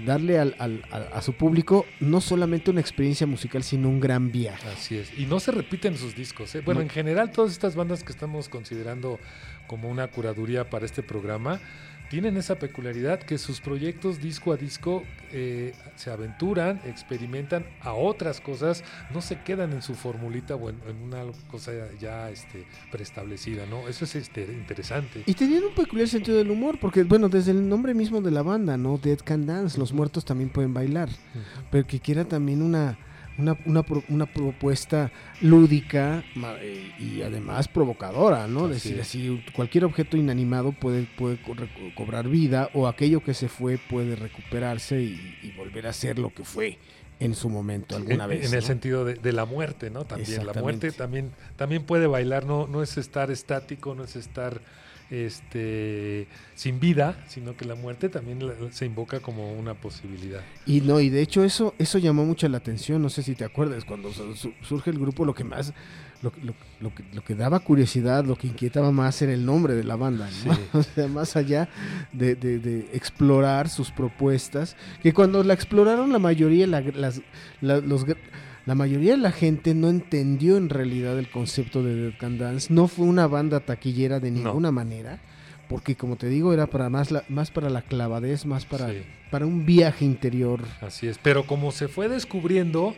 darle 0.05 0.39
al- 0.39 0.55
al- 0.59 0.83
a, 0.91 1.21
su 1.21 1.33
público 1.33 1.85
no 1.99 2.21
solamente 2.21 2.71
una 2.71 2.81
experiencia 2.81 3.25
musical 3.27 3.63
sino 3.63 3.89
un 3.89 3.99
gran 3.99 4.31
viaje. 4.31 4.67
Así 4.69 4.97
es. 4.97 5.17
Y 5.17 5.25
no 5.25 5.39
se 5.39 5.51
repiten 5.51 5.97
sus 5.97 6.15
discos. 6.15 6.53
¿eh? 6.55 6.61
Bueno, 6.61 6.79
No. 6.79 6.83
en 6.83 6.89
general, 6.89 7.31
todas 7.31 7.51
estas 7.51 7.75
bandas 7.75 8.03
que 8.03 8.11
estamos 8.11 8.49
considerando 8.49 9.19
como 9.67 9.89
una 9.89 10.07
curaduría 10.07 10.69
para 10.69 10.85
este 10.85 11.03
programa, 11.03 11.59
tienen 12.09 12.37
esa 12.37 12.55
peculiaridad 12.55 13.19
que 13.19 13.37
sus 13.37 13.61
proyectos 13.61 14.19
disco 14.19 14.51
a 14.51 14.57
disco 14.57 15.03
eh, 15.31 15.73
se 15.95 16.09
aventuran, 16.09 16.81
experimentan 16.85 17.65
a 17.81 17.93
otras 17.93 18.41
cosas, 18.41 18.83
no 19.13 19.21
se 19.21 19.41
quedan 19.41 19.73
en 19.73 19.81
su 19.81 19.93
formulita 19.95 20.55
o 20.55 20.69
en, 20.69 20.77
una 21.03 21.23
cosa 21.49 21.71
ya 21.99 22.29
este, 22.29 22.65
preestablecida, 22.91 23.65
¿no? 23.67 23.87
Eso 23.87 24.05
es 24.05 24.15
este, 24.15 24.43
interesante. 24.43 25.23
Y 25.25 25.33
tenían 25.35 25.63
un 25.65 25.75
peculiar 25.75 26.07
sentido 26.07 26.37
del 26.37 26.49
humor, 26.49 26.79
porque, 26.79 27.03
bueno, 27.03 27.29
desde 27.29 27.51
el 27.51 27.69
nombre 27.69 27.93
mismo 27.93 28.21
de 28.21 28.31
la 28.31 28.41
banda, 28.41 28.75
¿no? 28.77 28.97
Dead 28.97 29.19
Can 29.19 29.45
Dance, 29.45 29.77
los 29.77 29.93
muertos 29.93 30.25
también 30.25 30.49
pueden 30.49 30.73
bailar, 30.73 31.09
pero 31.71 31.85
que 31.85 31.99
quiera 31.99 32.25
también 32.25 32.61
una 32.61 32.97
una, 33.39 33.57
una, 33.65 33.85
una 34.09 34.25
propuesta 34.25 35.11
lúdica 35.41 36.23
eh, 36.61 36.91
y 36.99 37.21
además 37.21 37.67
provocadora, 37.67 38.47
¿no? 38.47 38.65
Es 38.69 38.83
decir, 38.83 38.99
así 39.01 39.43
cualquier 39.53 39.85
objeto 39.85 40.17
inanimado 40.17 40.71
puede, 40.71 41.07
puede 41.17 41.39
cobrar 41.95 42.27
vida 42.27 42.69
o 42.73 42.87
aquello 42.87 43.23
que 43.23 43.33
se 43.33 43.47
fue 43.47 43.77
puede 43.77 44.15
recuperarse 44.15 45.01
y, 45.01 45.53
volver 45.57 45.87
a 45.87 45.93
ser 45.93 46.19
lo 46.19 46.33
que 46.33 46.43
fue 46.43 46.77
en 47.19 47.35
su 47.35 47.49
momento 47.49 47.95
alguna 47.95 48.27
vez. 48.27 48.47
En 48.47 48.53
el 48.53 48.63
sentido 48.63 49.03
de, 49.03 49.33
la 49.33 49.45
muerte, 49.45 49.89
¿no? 49.89 50.05
También 50.05 50.45
la 50.45 50.53
muerte 50.53 50.91
también, 50.91 51.31
también 51.57 51.83
puede 51.83 52.07
bailar, 52.07 52.45
no, 52.45 52.67
no 52.67 52.81
es 52.81 52.97
estar 52.97 53.29
estático, 53.29 53.95
no 53.95 54.03
es 54.03 54.15
estar 54.15 54.61
este, 55.11 56.27
sin 56.55 56.79
vida, 56.79 57.23
sino 57.27 57.57
que 57.57 57.65
la 57.65 57.75
muerte 57.75 58.09
también 58.09 58.39
se 58.71 58.85
invoca 58.85 59.19
como 59.19 59.53
una 59.53 59.73
posibilidad. 59.73 60.41
Y 60.65 60.81
no, 60.81 60.99
y 60.99 61.09
de 61.09 61.21
hecho 61.21 61.43
eso, 61.43 61.73
eso 61.79 61.97
llamó 61.97 62.25
mucho 62.25 62.47
la 62.47 62.57
atención, 62.57 63.01
no 63.01 63.09
sé 63.09 63.23
si 63.23 63.35
te 63.35 63.43
acuerdas, 63.43 63.85
cuando 63.85 64.11
surge 64.13 64.89
el 64.91 64.99
grupo 64.99 65.25
lo 65.25 65.33
que 65.33 65.43
más, 65.43 65.73
lo, 66.21 66.31
lo, 66.81 66.93
que, 66.93 67.03
lo 67.13 67.23
que 67.23 67.35
daba 67.35 67.59
curiosidad, 67.59 68.25
lo 68.25 68.35
que 68.35 68.47
inquietaba 68.47 68.91
más 68.91 69.21
era 69.21 69.33
el 69.33 69.45
nombre 69.45 69.73
de 69.73 69.83
la 69.83 69.95
banda, 69.95 70.29
o 70.73 70.83
sea, 70.83 71.07
más 71.07 71.35
allá 71.35 71.69
de, 72.11 72.35
de, 72.35 72.89
explorar 72.93 73.69
sus 73.69 73.91
propuestas, 73.91 74.75
que 75.01 75.13
cuando 75.13 75.43
la 75.43 75.53
exploraron 75.53 76.11
la 76.11 76.19
mayoría, 76.19 76.67
las, 76.67 77.21
los 77.61 78.05
la 78.69 78.75
mayoría 78.75 79.13
de 79.13 79.17
la 79.17 79.31
gente 79.31 79.73
no 79.73 79.89
entendió 79.89 80.55
en 80.55 80.69
realidad 80.69 81.17
el 81.17 81.27
concepto 81.27 81.81
de 81.81 81.95
Dead 81.95 82.13
Can 82.19 82.37
Dance. 82.37 82.71
No 82.71 82.87
fue 82.87 83.07
una 83.07 83.25
banda 83.25 83.61
taquillera 83.61 84.19
de 84.19 84.29
ninguna 84.29 84.71
manera. 84.71 85.19
Porque 85.67 85.95
como 85.95 86.17
te 86.17 86.27
digo, 86.27 86.53
era 86.53 86.67
para 86.67 86.87
más, 86.87 87.09
más 87.29 87.49
para 87.49 87.71
la 87.71 87.81
clavadez, 87.81 88.45
más 88.45 88.67
para, 88.67 88.91
para 89.31 89.47
un 89.47 89.65
viaje 89.65 90.05
interior. 90.05 90.61
Así 90.81 91.07
es. 91.07 91.17
Pero 91.17 91.47
como 91.47 91.71
se 91.71 91.87
fue 91.87 92.09
descubriendo, 92.09 92.93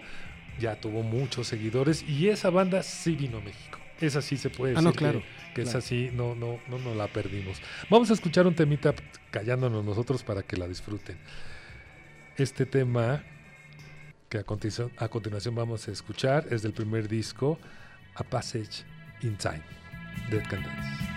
ya 0.60 0.76
tuvo 0.76 1.04
muchos 1.04 1.48
seguidores. 1.48 2.04
Y 2.04 2.28
esa 2.28 2.50
banda 2.50 2.84
sí 2.84 3.16
vino 3.16 3.38
a 3.38 3.42
México. 3.42 3.80
Esa 4.02 4.22
sí 4.22 4.36
se 4.36 4.50
puede 4.50 4.74
decir. 4.74 4.86
Ah, 4.86 4.90
no, 4.90 4.94
claro. 4.94 5.24
Que, 5.56 5.62
esa 5.62 5.80
sí 5.80 6.10
no, 6.14 6.36
no, 6.36 6.60
no, 6.68 6.80
no 6.80 6.96
la 6.96 7.08
perdimos. 7.08 7.62
Vamos 7.90 8.12
a 8.12 8.14
escuchar 8.14 8.46
un 8.46 8.56
temita 8.56 8.94
callándonos 9.30 9.86
nosotros 9.86 10.22
para 10.22 10.44
que 10.44 10.58
la 10.58 10.68
disfruten. 10.68 11.16
Este 12.36 12.66
tema 12.66 13.24
que 14.32 14.38
a 14.38 15.10
continuación, 15.10 15.56
vamos 15.56 15.90
a 15.90 15.92
escuchar 15.92 16.48
es 16.52 16.62
del 16.62 16.72
primer 16.72 17.10
disco, 17.10 17.60
A 18.16 18.24
Passage 18.24 18.86
in 19.24 19.36
Time, 19.36 19.62
Dead 20.30 20.48
Can 20.48 20.64
Dance. 20.64 21.11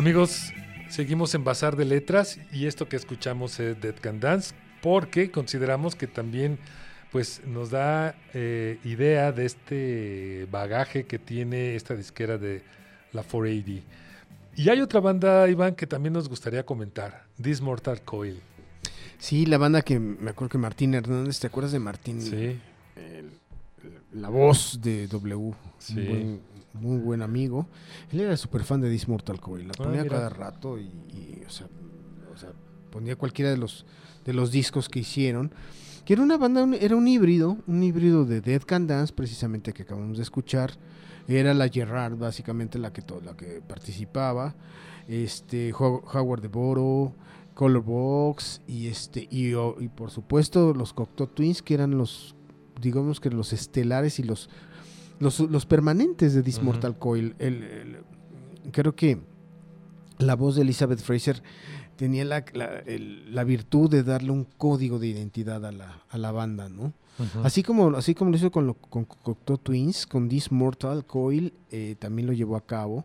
Amigos, 0.00 0.54
seguimos 0.88 1.34
en 1.34 1.44
Bazar 1.44 1.76
de 1.76 1.84
Letras 1.84 2.38
y 2.54 2.64
esto 2.64 2.88
que 2.88 2.96
escuchamos 2.96 3.60
es 3.60 3.78
Dead 3.82 3.94
Can 4.00 4.18
Dance 4.18 4.54
porque 4.80 5.30
consideramos 5.30 5.94
que 5.94 6.06
también 6.06 6.58
pues 7.12 7.42
nos 7.44 7.68
da 7.68 8.16
eh, 8.32 8.78
idea 8.82 9.30
de 9.30 9.44
este 9.44 10.48
bagaje 10.50 11.04
que 11.04 11.18
tiene 11.18 11.76
esta 11.76 11.94
disquera 11.94 12.38
de 12.38 12.62
la 13.12 13.22
480. 13.22 13.86
Y 14.56 14.70
hay 14.70 14.80
otra 14.80 15.00
banda, 15.00 15.46
Iván, 15.50 15.74
que 15.74 15.86
también 15.86 16.14
nos 16.14 16.30
gustaría 16.30 16.64
comentar, 16.64 17.26
This 17.38 17.60
Mortal 17.60 18.00
Coil. 18.00 18.40
Sí, 19.18 19.44
la 19.44 19.58
banda 19.58 19.82
que 19.82 20.00
me 20.00 20.30
acuerdo 20.30 20.52
que 20.52 20.56
Martín 20.56 20.94
Hernández, 20.94 21.40
¿te 21.40 21.48
acuerdas 21.48 21.72
de 21.72 21.78
Martín? 21.78 22.22
Sí. 22.22 22.58
El, 22.96 23.32
la 24.14 24.30
voz 24.30 24.80
de 24.80 25.08
W, 25.08 25.52
sí. 25.78 25.98
un 25.98 26.06
buen, 26.06 26.40
muy 26.74 26.98
buen 26.98 27.22
amigo. 27.22 27.66
Él 28.12 28.20
era 28.20 28.36
súper 28.36 28.64
fan 28.64 28.80
de 28.80 28.90
This 28.90 29.08
Mortal 29.08 29.40
Coil, 29.40 29.68
la 29.68 29.74
ponía 29.74 30.02
ah, 30.02 30.06
cada 30.06 30.28
rato 30.28 30.78
y, 30.78 30.84
y 31.08 31.42
o, 31.46 31.50
sea, 31.50 31.66
o, 32.32 32.36
sea, 32.36 32.50
ponía 32.90 33.16
cualquiera 33.16 33.50
de 33.50 33.56
los, 33.56 33.84
de 34.24 34.32
los 34.32 34.50
discos 34.50 34.88
que 34.88 35.00
hicieron. 35.00 35.52
Que 36.04 36.14
era 36.14 36.22
una 36.22 36.38
banda, 36.38 36.62
un, 36.62 36.74
era 36.74 36.96
un 36.96 37.06
híbrido, 37.06 37.58
un 37.66 37.82
híbrido 37.82 38.24
de 38.24 38.40
Dead 38.40 38.62
Can 38.62 38.86
Dance, 38.86 39.12
precisamente 39.12 39.72
que 39.72 39.82
acabamos 39.82 40.16
de 40.16 40.22
escuchar. 40.22 40.72
Era 41.28 41.54
la 41.54 41.68
Gerard, 41.68 42.16
básicamente, 42.16 42.78
la 42.78 42.92
que, 42.92 43.02
la 43.24 43.36
que 43.36 43.60
participaba. 43.60 44.54
Este, 45.06 45.72
Howard 45.72 46.40
de 46.40 46.48
Boro, 46.48 47.14
Colorbox 47.60 48.62
y 48.66 48.86
este 48.86 49.28
y, 49.30 49.52
y, 49.54 49.88
por 49.88 50.10
supuesto 50.10 50.72
los 50.72 50.94
Cocteau 50.94 51.26
Twins 51.26 51.60
que 51.60 51.74
eran 51.74 51.98
los 51.98 52.34
digamos 52.80 53.20
que 53.20 53.28
los 53.28 53.52
estelares 53.52 54.18
y 54.18 54.22
los 54.22 54.48
los, 55.20 55.38
los 55.38 55.66
permanentes 55.66 56.34
de 56.34 56.42
This 56.42 56.56
uh 56.56 56.60
-huh. 56.60 56.64
Mortal 56.64 56.98
Coil. 56.98 57.34
El, 57.38 57.62
el, 57.62 57.96
creo 58.72 58.96
que 58.96 59.18
la 60.18 60.34
voz 60.34 60.56
de 60.56 60.62
Elizabeth 60.62 61.00
Fraser 61.00 61.42
tenía 61.96 62.24
la, 62.24 62.44
la, 62.54 62.78
el, 62.80 63.34
la, 63.34 63.44
virtud 63.44 63.90
de 63.90 64.02
darle 64.02 64.30
un 64.30 64.44
código 64.44 64.98
de 64.98 65.06
identidad 65.06 65.64
a 65.64 65.72
la, 65.72 66.02
a 66.08 66.18
la 66.18 66.32
banda, 66.32 66.68
¿no? 66.68 66.94
Uh 67.18 67.24
-huh. 67.24 67.44
Así 67.44 67.62
como 67.62 67.96
así 67.96 68.14
como 68.14 68.30
lo 68.30 68.36
hizo 68.38 68.50
con, 68.50 68.66
lo, 68.66 68.74
con 68.74 69.04
Cocteau 69.04 69.58
Twins, 69.58 70.06
con 70.06 70.28
This 70.28 70.50
Mortal 70.50 71.04
Coil, 71.04 71.52
eh, 71.70 71.96
también 71.98 72.26
lo 72.26 72.32
llevó 72.32 72.56
a 72.56 72.64
cabo, 72.64 73.04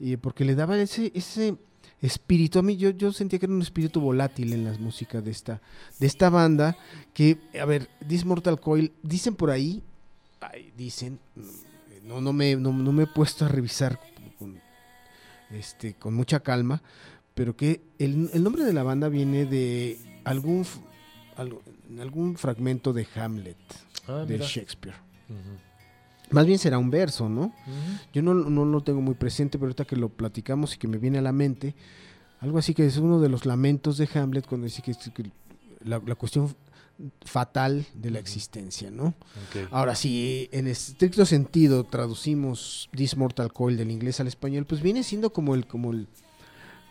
eh, 0.00 0.18
porque 0.18 0.44
le 0.44 0.56
daba 0.56 0.76
ese, 0.76 1.12
ese 1.14 1.56
espíritu. 2.00 2.58
A 2.58 2.62
mí 2.62 2.76
yo, 2.76 2.90
yo 2.90 3.12
sentía 3.12 3.38
que 3.38 3.46
era 3.46 3.54
un 3.54 3.62
espíritu 3.62 4.00
volátil 4.00 4.52
en 4.52 4.64
las 4.64 4.80
músicas 4.80 5.24
de 5.24 5.30
esta, 5.30 5.60
de 6.00 6.06
esta 6.08 6.28
banda, 6.28 6.76
que, 7.14 7.38
a 7.60 7.64
ver, 7.64 7.88
This 8.08 8.24
Mortal 8.24 8.58
Coil, 8.58 8.92
dicen 9.04 9.36
por 9.36 9.50
ahí, 9.50 9.82
ay, 10.42 10.72
dicen, 10.76 11.18
no, 12.04 12.20
no, 12.20 12.32
me, 12.32 12.56
no, 12.56 12.72
no, 12.72 12.92
me 12.92 13.04
he 13.04 13.06
puesto 13.06 13.44
a 13.44 13.48
revisar 13.48 13.98
con, 14.38 14.60
este, 15.50 15.94
con 15.94 16.14
mucha 16.14 16.40
calma, 16.40 16.82
pero 17.34 17.56
que 17.56 17.80
el, 17.98 18.30
el 18.32 18.42
nombre 18.42 18.64
de 18.64 18.72
la 18.72 18.82
banda 18.82 19.08
viene 19.08 19.46
de 19.46 19.98
algún, 20.24 20.66
algo, 21.36 21.62
algún 22.00 22.36
fragmento 22.36 22.92
de 22.92 23.06
Hamlet, 23.14 23.56
ah, 24.08 24.24
de 24.26 24.34
mira. 24.34 24.46
Shakespeare. 24.46 24.96
Uh 25.28 25.32
-huh. 25.32 25.72
Más 26.30 26.46
bien 26.46 26.58
será 26.58 26.78
un 26.78 26.90
verso, 26.90 27.28
¿no? 27.28 27.42
Uh 27.42 27.48
-huh. 27.48 28.00
Yo 28.12 28.22
no, 28.22 28.34
no, 28.34 28.64
lo 28.64 28.82
tengo 28.82 29.00
muy 29.00 29.14
presente, 29.14 29.58
pero 29.58 29.66
ahorita 29.66 29.84
que 29.84 29.96
lo 29.96 30.08
platicamos 30.08 30.74
y 30.74 30.78
que 30.78 30.88
me 30.88 30.98
viene 30.98 31.18
a 31.18 31.22
la 31.22 31.32
mente, 31.32 31.74
algo 32.40 32.58
así 32.58 32.74
que 32.74 32.86
es 32.86 32.96
uno 32.96 33.20
de 33.20 33.28
los 33.28 33.46
lamentos 33.46 33.98
de 33.98 34.08
Hamlet 34.14 34.46
cuando 34.46 34.64
dice 34.64 34.82
que, 34.82 34.94
que 35.12 35.30
la, 35.84 36.00
la, 36.04 36.14
cuestión 36.14 36.54
fatal 37.24 37.86
de 37.94 38.10
la 38.10 38.18
existencia, 38.18 38.90
¿no? 38.90 39.14
Okay. 39.48 39.66
Ahora, 39.70 39.94
si 39.94 40.48
en 40.52 40.66
estricto 40.66 41.26
sentido 41.26 41.84
traducimos 41.84 42.88
This 42.94 43.16
Mortal 43.16 43.52
Coil 43.52 43.76
del 43.76 43.90
inglés 43.90 44.20
al 44.20 44.28
español, 44.28 44.66
pues 44.66 44.82
viene 44.82 45.02
siendo 45.02 45.32
como 45.32 45.54
el, 45.54 45.66
como 45.66 45.92
el, 45.92 46.08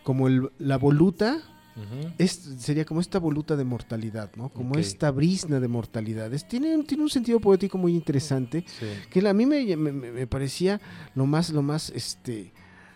como 0.03 0.27
el, 0.27 0.51
la 0.59 0.77
voluta, 0.77 1.41
uh 1.75 1.79
-huh. 1.79 2.13
es, 2.17 2.31
sería 2.59 2.85
como 2.85 3.01
esta 3.01 3.19
voluta 3.19 3.55
de 3.55 3.63
mortalidad, 3.63 4.31
¿no? 4.35 4.49
Como 4.49 4.71
okay. 4.71 4.81
esta 4.81 5.11
brisna 5.11 5.59
de 5.59 5.67
mortalidad. 5.67 6.33
Es, 6.33 6.47
tiene, 6.47 6.83
tiene 6.83 7.03
un 7.03 7.09
sentido 7.09 7.39
poético 7.39 7.77
muy 7.77 7.93
interesante, 7.93 8.65
sí. 8.79 8.87
que 9.09 9.27
a 9.27 9.33
mí 9.33 9.45
me, 9.45 9.75
me, 9.77 9.91
me, 9.91 10.27
parecía 10.27 10.81
lo 11.15 11.25
más, 11.25 11.51
lo 11.51 11.61
más, 11.61 11.89
este, 11.89 12.51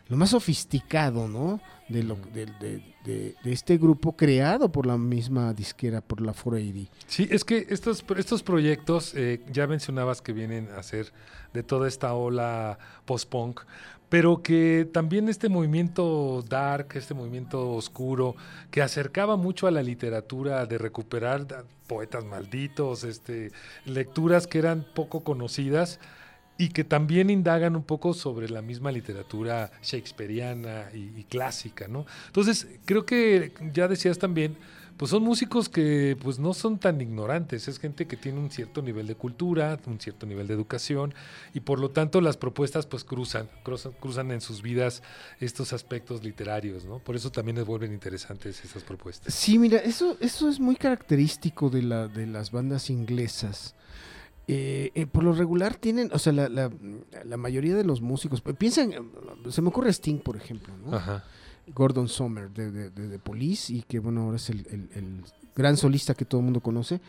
lo 0.07 0.17
más 0.17 0.31
sofisticado, 0.31 1.27
¿no? 1.27 1.59
De, 1.89 2.03
lo, 2.03 2.15
de, 2.33 2.45
de, 2.45 2.81
de, 3.03 3.35
de, 3.43 3.51
este 3.51 3.77
grupo 3.77 4.15
creado 4.15 4.71
por 4.71 4.87
la 4.87 4.97
misma 4.97 5.53
disquera, 5.53 6.01
por 6.01 6.19
la 6.19 6.33
480. 6.33 6.91
Sí, 7.07 7.27
es 7.29 7.43
que 7.43 7.67
estos, 7.69 8.03
estos 8.17 8.41
proyectos, 8.41 9.13
eh, 9.15 9.41
ya 9.51 9.67
mencionabas 9.67 10.21
que 10.21 10.33
vienen 10.33 10.69
a 10.75 10.81
ser 10.81 11.11
de 11.53 11.61
toda 11.61 11.87
esta 11.87 12.13
ola 12.15 12.79
post-punk, 13.05 13.61
pero 14.09 14.41
que 14.41 14.87
también 14.91 15.29
este 15.29 15.49
movimiento 15.49 16.43
dark, 16.47 16.89
este 16.93 17.13
movimiento 17.13 17.71
oscuro, 17.71 18.35
que 18.71 18.81
acercaba 18.81 19.35
mucho 19.35 19.67
a 19.67 19.71
la 19.71 19.83
literatura 19.83 20.65
de 20.65 20.77
recuperar 20.77 21.65
poetas 21.87 22.23
malditos, 22.23 23.03
este, 23.03 23.51
lecturas 23.85 24.47
que 24.47 24.59
eran 24.59 24.85
poco 24.93 25.23
conocidas, 25.23 25.99
y 26.57 26.69
que 26.69 26.83
también 26.83 27.29
indagan 27.29 27.75
un 27.75 27.83
poco 27.83 28.13
sobre 28.13 28.49
la 28.49 28.61
misma 28.61 28.91
literatura 28.91 29.71
shakespeariana 29.81 30.89
y, 30.93 31.23
clásica, 31.25 31.87
¿no? 31.87 32.05
Entonces, 32.27 32.67
creo 32.85 33.05
que 33.05 33.51
ya 33.73 33.87
decías 33.87 34.19
también, 34.19 34.55
pues 34.97 35.11
son 35.11 35.23
músicos 35.23 35.67
que 35.67 36.17
pues 36.21 36.39
no 36.39 36.53
son 36.53 36.79
tan 36.79 37.01
ignorantes, 37.01 37.67
es 37.67 37.79
gente 37.79 38.07
que 38.07 38.15
tiene 38.15 38.39
un 38.39 38.49
cierto 38.49 38.81
nivel 38.81 39.07
de 39.07 39.15
cultura, 39.15 39.77
un 39.87 39.99
cierto 39.99 40.25
nivel 40.25 40.47
de 40.47 40.53
educación 40.53 41.13
y 41.53 41.59
por 41.59 41.79
lo 41.79 41.91
tanto 41.91 42.21
las 42.21 42.37
propuestas 42.37 42.85
pues 42.85 43.03
cruzan, 43.03 43.49
cruzan, 43.63 43.91
cruzan 43.99 44.31
en 44.31 44.39
sus 44.39 44.61
vidas 44.61 45.03
estos 45.41 45.73
aspectos 45.73 46.23
literarios, 46.23 46.85
¿no? 46.85 46.99
Por 46.99 47.17
eso 47.17 47.29
también 47.29 47.57
les 47.57 47.65
vuelven 47.65 47.91
interesantes 47.91 48.63
esas 48.63 48.83
propuestas. 48.83 49.33
Sí, 49.33 49.59
mira, 49.59 49.79
eso, 49.79 50.15
eso 50.21 50.47
es 50.47 50.61
muy 50.61 50.77
característico 50.77 51.69
de, 51.69 51.81
la, 51.81 52.07
de 52.07 52.25
las 52.25 52.51
bandas 52.51 52.89
inglesas. 52.89 53.75
Eh, 54.47 54.91
eh, 54.93 55.07
por 55.07 55.23
lo 55.23 55.33
regular 55.33 55.75
tienen, 55.75 56.11
o 56.13 56.19
sea, 56.19 56.31
la, 56.31 56.49
la, 56.49 56.71
la, 57.23 57.37
mayoría 57.37 57.75
de 57.75 57.83
los 57.83 58.01
músicos, 58.01 58.41
piensan, 58.41 58.93
se 59.49 59.61
me 59.63 59.69
ocurre 59.69 59.89
Sting, 59.91 60.19
por 60.19 60.37
ejemplo, 60.37 60.71
¿no? 60.85 60.95
Ajá. 60.95 61.23
Gordon 61.73 62.07
Sommer 62.07 62.51
de, 62.51 62.71
de, 62.71 62.89
de, 62.91 63.07
de, 63.07 63.19
Police 63.19 63.73
y 63.73 63.81
que, 63.81 63.97
bueno, 63.97 64.21
ahora 64.21 64.35
es 64.35 64.51
el, 64.51 64.59
el, 64.69 64.89
el, 64.93 65.23
gran 65.55 65.77
solista 65.77 66.13
que 66.13 66.25
todo 66.25 66.41
el 66.41 66.45
mundo 66.45 66.59
conoce. 66.59 67.01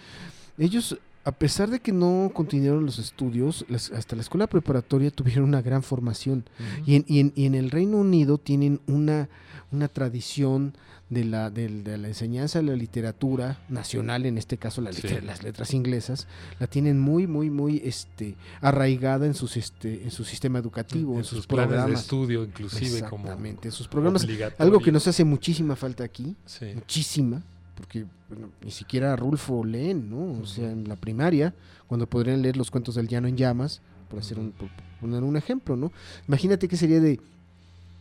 Ellos, 0.57 0.99
a 1.25 1.33
pesar 1.33 1.69
de 1.69 1.81
que 1.81 1.93
no 1.93 2.31
continuaron 2.33 2.87
los 2.87 2.99
estudios, 2.99 3.67
las, 3.69 3.91
hasta 3.91 4.17
la 4.17 4.23
escuela 4.23 4.47
preparatoria 4.47 5.11
tuvieron 5.11 5.45
una 5.45 5.61
gran 5.61 5.83
formación. 5.83 6.45
Uh 6.59 6.63
-huh. 6.63 6.83
y, 6.87 6.95
en, 6.95 7.05
y, 7.07 7.21
en, 7.21 7.33
y, 7.35 7.47
en, 7.47 7.55
el 7.55 7.71
Reino 7.71 7.99
Unido 7.99 8.39
tienen 8.39 8.81
una, 8.87 9.29
una 9.73 9.89
tradición 9.89 10.75
de 11.09 11.25
la, 11.25 11.51
de, 11.51 11.69
de, 11.69 11.99
la 11.99 12.09
enseñanza 12.09 12.59
de 12.59 12.65
la 12.65 12.75
literatura 12.75 13.61
nacional, 13.69 14.27
en 14.27 14.39
este 14.39 14.57
caso 14.57 14.81
la 14.81 14.93
sí. 14.93 15.07
las 15.23 15.43
letras 15.43 15.73
inglesas, 15.73 16.27
la 16.59 16.67
tienen 16.67 16.99
muy, 16.99 17.27
muy, 17.27 17.49
muy 17.49 17.81
este, 17.85 18.35
arraigada 18.61 19.27
en, 19.27 19.35
sus, 19.35 19.57
este, 19.57 20.03
en 20.03 20.11
su 20.11 20.25
sistema 20.25 20.59
educativo, 20.59 21.13
en, 21.13 21.19
en 21.19 21.25
sus, 21.25 21.39
sus 21.39 21.47
programas. 21.47 21.87
de 21.87 21.95
estudio, 21.95 22.43
inclusive. 22.43 22.99
Exactamente, 22.99 23.11
como 23.11 23.63
en 23.63 23.73
sus 23.73 23.89
programas. 23.89 24.27
Algo 24.59 24.81
que 24.81 24.91
nos 24.91 25.07
hace 25.07 25.25
muchísima 25.25 25.77
falta 25.77 26.03
aquí, 26.03 26.35
sí. 26.45 26.67
muchísima, 26.75 27.43
porque 27.77 28.07
bueno, 28.29 28.51
ni 28.65 28.73
siquiera 28.73 29.15
Rulfo 29.15 29.65
leen, 29.65 30.11
¿no? 30.11 30.41
O 30.41 30.47
sea, 30.47 30.71
en 30.71 30.89
la 30.89 30.97
primaria, 30.97 31.55
cuando 31.87 32.09
podrían 32.09 32.43
leer 32.43 32.57
los 32.57 32.71
cuentos 32.71 32.97
del 32.97 33.07
llano 33.07 33.29
en 33.29 33.37
llamas, 33.37 33.81
por 34.09 34.19
hacer 34.19 34.39
un, 34.39 34.51
por 34.53 34.69
poner 35.01 35.23
un 35.23 35.37
ejemplo, 35.37 35.77
¿no? 35.77 35.93
Imagínate 36.27 36.67
que 36.67 36.77
sería 36.77 36.99
de 36.99 37.21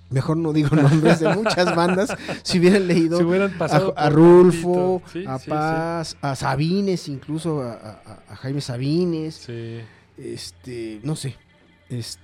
mejor 0.09 0.37
no 0.37 0.53
digo 0.53 0.75
nombres 0.75 1.19
de 1.19 1.29
muchas 1.29 1.75
bandas, 1.75 2.15
si 2.43 2.59
hubieran 2.59 2.87
leído 2.87 3.17
si 3.17 3.23
hubieran 3.23 3.53
a, 3.59 3.65
a, 3.65 4.09
Rulfo, 4.09 5.01
sí, 5.11 5.25
a 5.27 5.37
Paz, 5.39 6.09
sí. 6.09 6.17
a 6.21 6.35
Sabines, 6.35 7.07
incluso 7.07 7.61
a, 7.61 7.73
a, 7.73 8.23
a 8.29 8.35
Jaime 8.35 8.61
Sabines, 8.61 9.49
este, 10.17 10.99
no 11.03 11.15
sé, 11.15 11.35
es, 11.89 12.19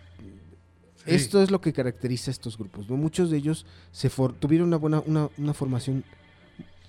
esto 1.05 1.41
es 1.41 1.51
lo 1.51 1.61
que 1.61 1.73
caracteriza 1.73 2.31
a 2.31 2.33
estos 2.33 2.57
grupos, 2.57 2.89
¿no? 2.89 2.97
Muchos 2.97 3.29
de 3.31 3.37
ellos 3.37 3.65
se 3.91 4.09
for, 4.09 4.33
tuvieron 4.33 4.67
una 4.67 4.77
buena, 4.77 5.01
una, 5.05 5.29
una, 5.37 5.53
formación 5.53 6.03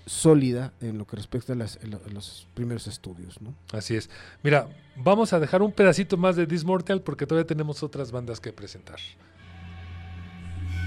sólida 0.06 0.72
en 0.80 0.98
lo 0.98 1.06
que 1.06 1.16
respecta 1.16 1.52
a, 1.54 1.56
las, 1.56 1.78
a, 1.78 2.10
los 2.10 2.46
primeros 2.54 2.86
estudios, 2.86 3.40
¿no? 3.40 3.54
Así 3.72 3.94
es. 3.94 4.10
Mira, 4.42 4.68
vamos 4.96 5.32
a 5.32 5.40
dejar 5.40 5.62
un 5.62 5.72
pedacito 5.72 6.16
más 6.16 6.36
de 6.36 6.46
Dismortal 6.46 7.02
porque 7.02 7.26
todavía 7.26 7.46
tenemos 7.46 7.82
otras 7.82 8.12
bandas 8.12 8.40
que 8.40 8.52
presentar. 8.52 8.98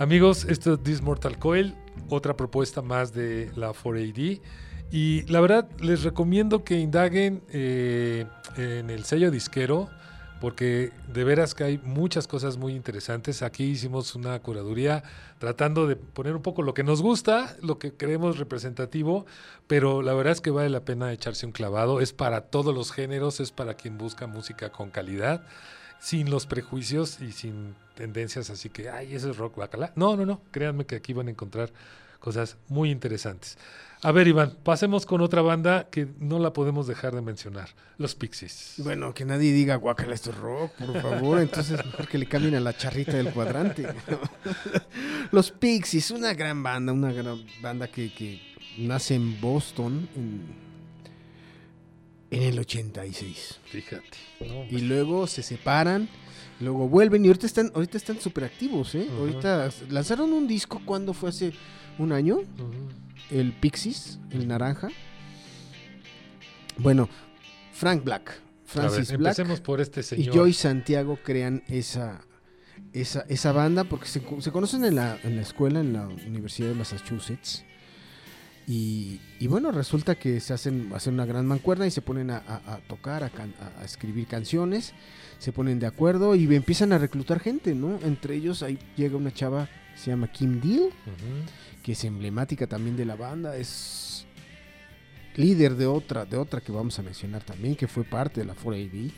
Amigos, 0.00 0.46
esto 0.46 0.72
es 0.72 0.82
This 0.82 1.02
Mortal 1.02 1.38
Coil, 1.38 1.76
otra 2.08 2.34
propuesta 2.34 2.80
más 2.80 3.12
de 3.12 3.52
la 3.54 3.74
4AD. 3.74 4.40
Y 4.90 5.22
la 5.30 5.42
verdad, 5.42 5.68
les 5.78 6.04
recomiendo 6.04 6.64
que 6.64 6.78
indaguen 6.78 7.42
eh, 7.50 8.24
en 8.56 8.88
el 8.88 9.04
sello 9.04 9.30
disquero, 9.30 9.90
porque 10.40 10.90
de 11.12 11.24
veras 11.24 11.54
que 11.54 11.64
hay 11.64 11.78
muchas 11.84 12.26
cosas 12.26 12.56
muy 12.56 12.74
interesantes. 12.74 13.42
Aquí 13.42 13.64
hicimos 13.64 14.14
una 14.14 14.38
curaduría 14.40 15.04
tratando 15.38 15.86
de 15.86 15.96
poner 15.96 16.34
un 16.34 16.40
poco 16.40 16.62
lo 16.62 16.72
que 16.72 16.82
nos 16.82 17.02
gusta, 17.02 17.54
lo 17.60 17.78
que 17.78 17.92
creemos 17.92 18.38
representativo, 18.38 19.26
pero 19.66 20.00
la 20.00 20.14
verdad 20.14 20.32
es 20.32 20.40
que 20.40 20.50
vale 20.50 20.70
la 20.70 20.82
pena 20.82 21.12
echarse 21.12 21.44
un 21.44 21.52
clavado. 21.52 22.00
Es 22.00 22.14
para 22.14 22.46
todos 22.46 22.74
los 22.74 22.90
géneros, 22.90 23.38
es 23.38 23.52
para 23.52 23.74
quien 23.74 23.98
busca 23.98 24.26
música 24.26 24.72
con 24.72 24.88
calidad 24.88 25.42
sin 26.00 26.30
los 26.30 26.46
prejuicios 26.46 27.20
y 27.20 27.30
sin 27.30 27.74
tendencias 27.94 28.50
así 28.50 28.70
que, 28.70 28.88
ay, 28.88 29.14
ese 29.14 29.30
es 29.30 29.36
rock 29.36 29.56
bacala. 29.56 29.92
No, 29.94 30.16
no, 30.16 30.26
no, 30.26 30.40
créanme 30.50 30.86
que 30.86 30.96
aquí 30.96 31.12
van 31.12 31.28
a 31.28 31.30
encontrar 31.30 31.70
cosas 32.18 32.56
muy 32.68 32.90
interesantes. 32.90 33.58
A 34.02 34.12
ver, 34.12 34.28
Iván, 34.28 34.56
pasemos 34.62 35.04
con 35.04 35.20
otra 35.20 35.42
banda 35.42 35.88
que 35.90 36.08
no 36.18 36.38
la 36.38 36.54
podemos 36.54 36.86
dejar 36.86 37.14
de 37.14 37.20
mencionar, 37.20 37.68
los 37.98 38.14
Pixies. 38.14 38.76
Bueno, 38.78 39.12
que 39.12 39.26
nadie 39.26 39.52
diga 39.52 39.76
guacala, 39.76 40.14
esto 40.14 40.30
es 40.30 40.38
rock, 40.38 40.72
por 40.72 41.02
favor. 41.02 41.38
Entonces, 41.42 41.84
mejor 41.84 42.08
que 42.08 42.16
le 42.16 42.26
cambien 42.26 42.54
a 42.54 42.60
la 42.60 42.74
charrita 42.74 43.12
del 43.12 43.30
cuadrante. 43.30 43.86
los 45.32 45.50
Pixies, 45.50 46.10
una 46.10 46.32
gran 46.32 46.62
banda, 46.62 46.94
una 46.94 47.12
gran 47.12 47.44
banda 47.60 47.88
que, 47.88 48.12
que 48.14 48.40
nace 48.78 49.16
en 49.16 49.38
Boston 49.38 50.08
en, 50.16 50.69
en 52.30 52.42
el 52.42 52.58
86. 52.58 53.60
Fíjate. 53.64 54.04
No, 54.40 54.64
y 54.70 54.82
luego 54.82 55.26
se 55.26 55.42
separan, 55.42 56.08
luego 56.60 56.88
vuelven 56.88 57.24
y 57.24 57.28
ahorita 57.28 57.46
están 57.46 57.72
ahorita 57.74 57.98
están 57.98 58.20
súper 58.20 58.44
activos, 58.44 58.94
¿eh? 58.94 59.08
Ahorita 59.18 59.70
lanzaron 59.88 60.32
un 60.32 60.46
disco 60.46 60.80
cuando 60.84 61.12
fue 61.12 61.30
hace 61.30 61.52
un 61.98 62.12
año, 62.12 62.40
el 63.30 63.52
Pixies, 63.52 64.18
el 64.30 64.48
naranja. 64.48 64.88
Bueno, 66.78 67.08
Frank 67.72 68.04
Black, 68.04 68.30
A 68.30 68.32
ver, 68.32 68.90
Francis 68.90 69.08
Black 69.16 69.38
empecemos 69.38 69.60
por 69.60 69.80
este 69.80 70.00
y 70.00 70.04
señor. 70.04 70.34
Joy 70.34 70.52
Santiago 70.52 71.18
crean 71.22 71.62
esa 71.68 72.24
esa, 72.92 73.24
esa 73.28 73.52
banda 73.52 73.84
porque 73.84 74.06
se, 74.06 74.22
se 74.40 74.50
conocen 74.52 74.84
en 74.84 74.96
la, 74.96 75.18
en 75.22 75.36
la 75.36 75.42
escuela, 75.42 75.80
en 75.80 75.92
la 75.92 76.08
Universidad 76.08 76.68
de 76.68 76.74
Massachusetts. 76.74 77.64
Y, 78.72 79.20
y 79.40 79.48
bueno, 79.48 79.72
resulta 79.72 80.14
que 80.14 80.38
se 80.38 80.52
hacen, 80.52 80.92
hacen 80.94 81.14
una 81.14 81.26
gran 81.26 81.44
mancuerna 81.44 81.88
y 81.88 81.90
se 81.90 82.02
ponen 82.02 82.30
a, 82.30 82.36
a- 82.46 82.74
a 82.74 82.78
tocar, 82.86 83.24
a, 83.24 83.30
can- 83.30 83.54
a- 83.80 83.84
escribir 83.84 84.28
canciones, 84.28 84.92
se 85.38 85.50
ponen 85.50 85.80
de 85.80 85.86
acuerdo 85.86 86.36
y 86.36 86.44
empiezan 86.54 86.92
a 86.92 86.98
reclutar 86.98 87.40
gente, 87.40 87.74
¿no? 87.74 87.98
Entre 88.02 88.36
ellos 88.36 88.62
ahí 88.62 88.78
llega 88.96 89.16
una 89.16 89.32
chava 89.32 89.66
que 89.94 89.98
se 90.00 90.10
llama 90.12 90.30
Kim 90.30 90.60
Deal, 90.60 90.90
que 91.82 91.92
es 91.92 92.04
emblemática 92.04 92.68
también 92.68 92.96
de 92.96 93.06
la 93.06 93.16
banda, 93.16 93.56
es 93.56 94.24
líder 95.34 95.74
de 95.74 95.86
otra, 95.86 96.24
de 96.24 96.36
otra 96.36 96.60
que 96.60 96.70
vamos 96.70 96.96
a 96.98 97.02
mencionar 97.02 97.42
también, 97.42 97.74
que 97.74 97.88
fue 97.88 98.04
parte 98.04 98.40
de 98.40 98.46
la 98.46 98.54
4AD. 98.54 99.06
Ujú. 99.06 99.12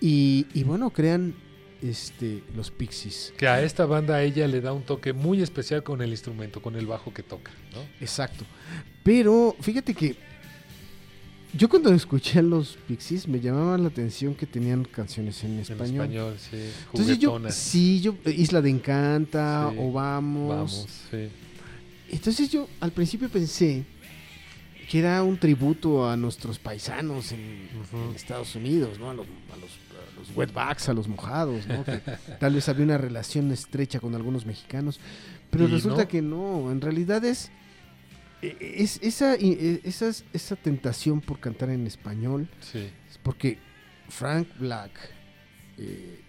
Y, 0.00 0.46
y 0.54 0.62
bueno, 0.64 0.90
crean 0.90 1.34
este, 1.84 2.42
los 2.56 2.70
Pixies. 2.70 3.32
Que 3.36 3.46
a 3.46 3.62
esta 3.62 3.86
banda 3.86 4.22
ella 4.22 4.48
le 4.48 4.60
da 4.60 4.72
un 4.72 4.82
toque 4.82 5.12
muy 5.12 5.42
especial 5.42 5.82
con 5.82 6.00
el 6.02 6.10
instrumento, 6.10 6.62
con 6.62 6.76
el 6.76 6.86
bajo 6.86 7.12
que 7.12 7.22
toca, 7.22 7.50
¿no? 7.72 7.80
Exacto. 8.00 8.44
Pero 9.02 9.54
fíjate 9.60 9.94
que 9.94 10.16
yo 11.56 11.68
cuando 11.68 11.92
escuché 11.92 12.40
a 12.40 12.42
los 12.42 12.76
Pixies 12.88 13.28
me 13.28 13.38
llamaba 13.38 13.78
la 13.78 13.88
atención 13.88 14.34
que 14.34 14.46
tenían 14.46 14.84
canciones 14.84 15.44
en 15.44 15.52
En 15.52 15.60
español. 15.60 15.86
español, 15.86 16.36
sí. 16.38 16.70
Entonces 16.92 17.18
yo, 17.18 17.40
sí, 17.50 18.00
yo, 18.00 18.16
Isla 18.26 18.60
de 18.60 18.70
Encanta 18.70 19.70
Sí, 19.70 19.78
o 19.78 19.92
Vamos. 19.92 20.48
Vamos, 20.48 20.88
sí. 21.10 21.28
Entonces 22.10 22.50
yo 22.50 22.68
al 22.80 22.92
principio 22.92 23.28
pensé 23.28 23.84
que 24.88 24.98
era 24.98 25.22
un 25.22 25.38
tributo 25.38 26.08
a 26.08 26.16
nuestros 26.16 26.58
paisanos 26.58 27.32
en, 27.32 27.68
Estados 28.14 28.54
Unidos, 28.54 28.98
¿no? 28.98 29.10
A 29.10 29.14
los, 29.14 29.26
a 29.26 29.56
los, 29.56 29.70
a 29.70 29.93
los 30.16 30.34
wetbacks, 30.36 30.88
a 30.88 30.92
los 30.94 31.08
mojados, 31.08 31.66
¿no? 31.66 31.84
Que 31.84 32.00
tal 32.40 32.54
vez 32.54 32.68
había 32.68 32.84
una 32.84 32.98
relación 32.98 33.50
estrecha 33.52 34.00
con 34.00 34.14
algunos 34.14 34.46
mexicanos, 34.46 35.00
pero 35.50 35.66
resulta 35.66 36.02
no. 36.02 36.08
que 36.08 36.22
no, 36.22 36.70
en 36.70 36.80
realidad 36.80 37.24
es, 37.24 37.50
e- 38.42 38.56
es 38.78 38.98
esa, 39.02 39.34
e- 39.34 39.80
esas- 39.84 40.24
esa 40.32 40.56
tentación 40.56 41.20
por 41.20 41.40
cantar 41.40 41.70
en 41.70 41.86
español, 41.86 42.48
Sí. 42.60 42.78
es 43.10 43.18
porque 43.22 43.58
Frank 44.08 44.48
Black 44.58 44.92
eh, 45.78 46.20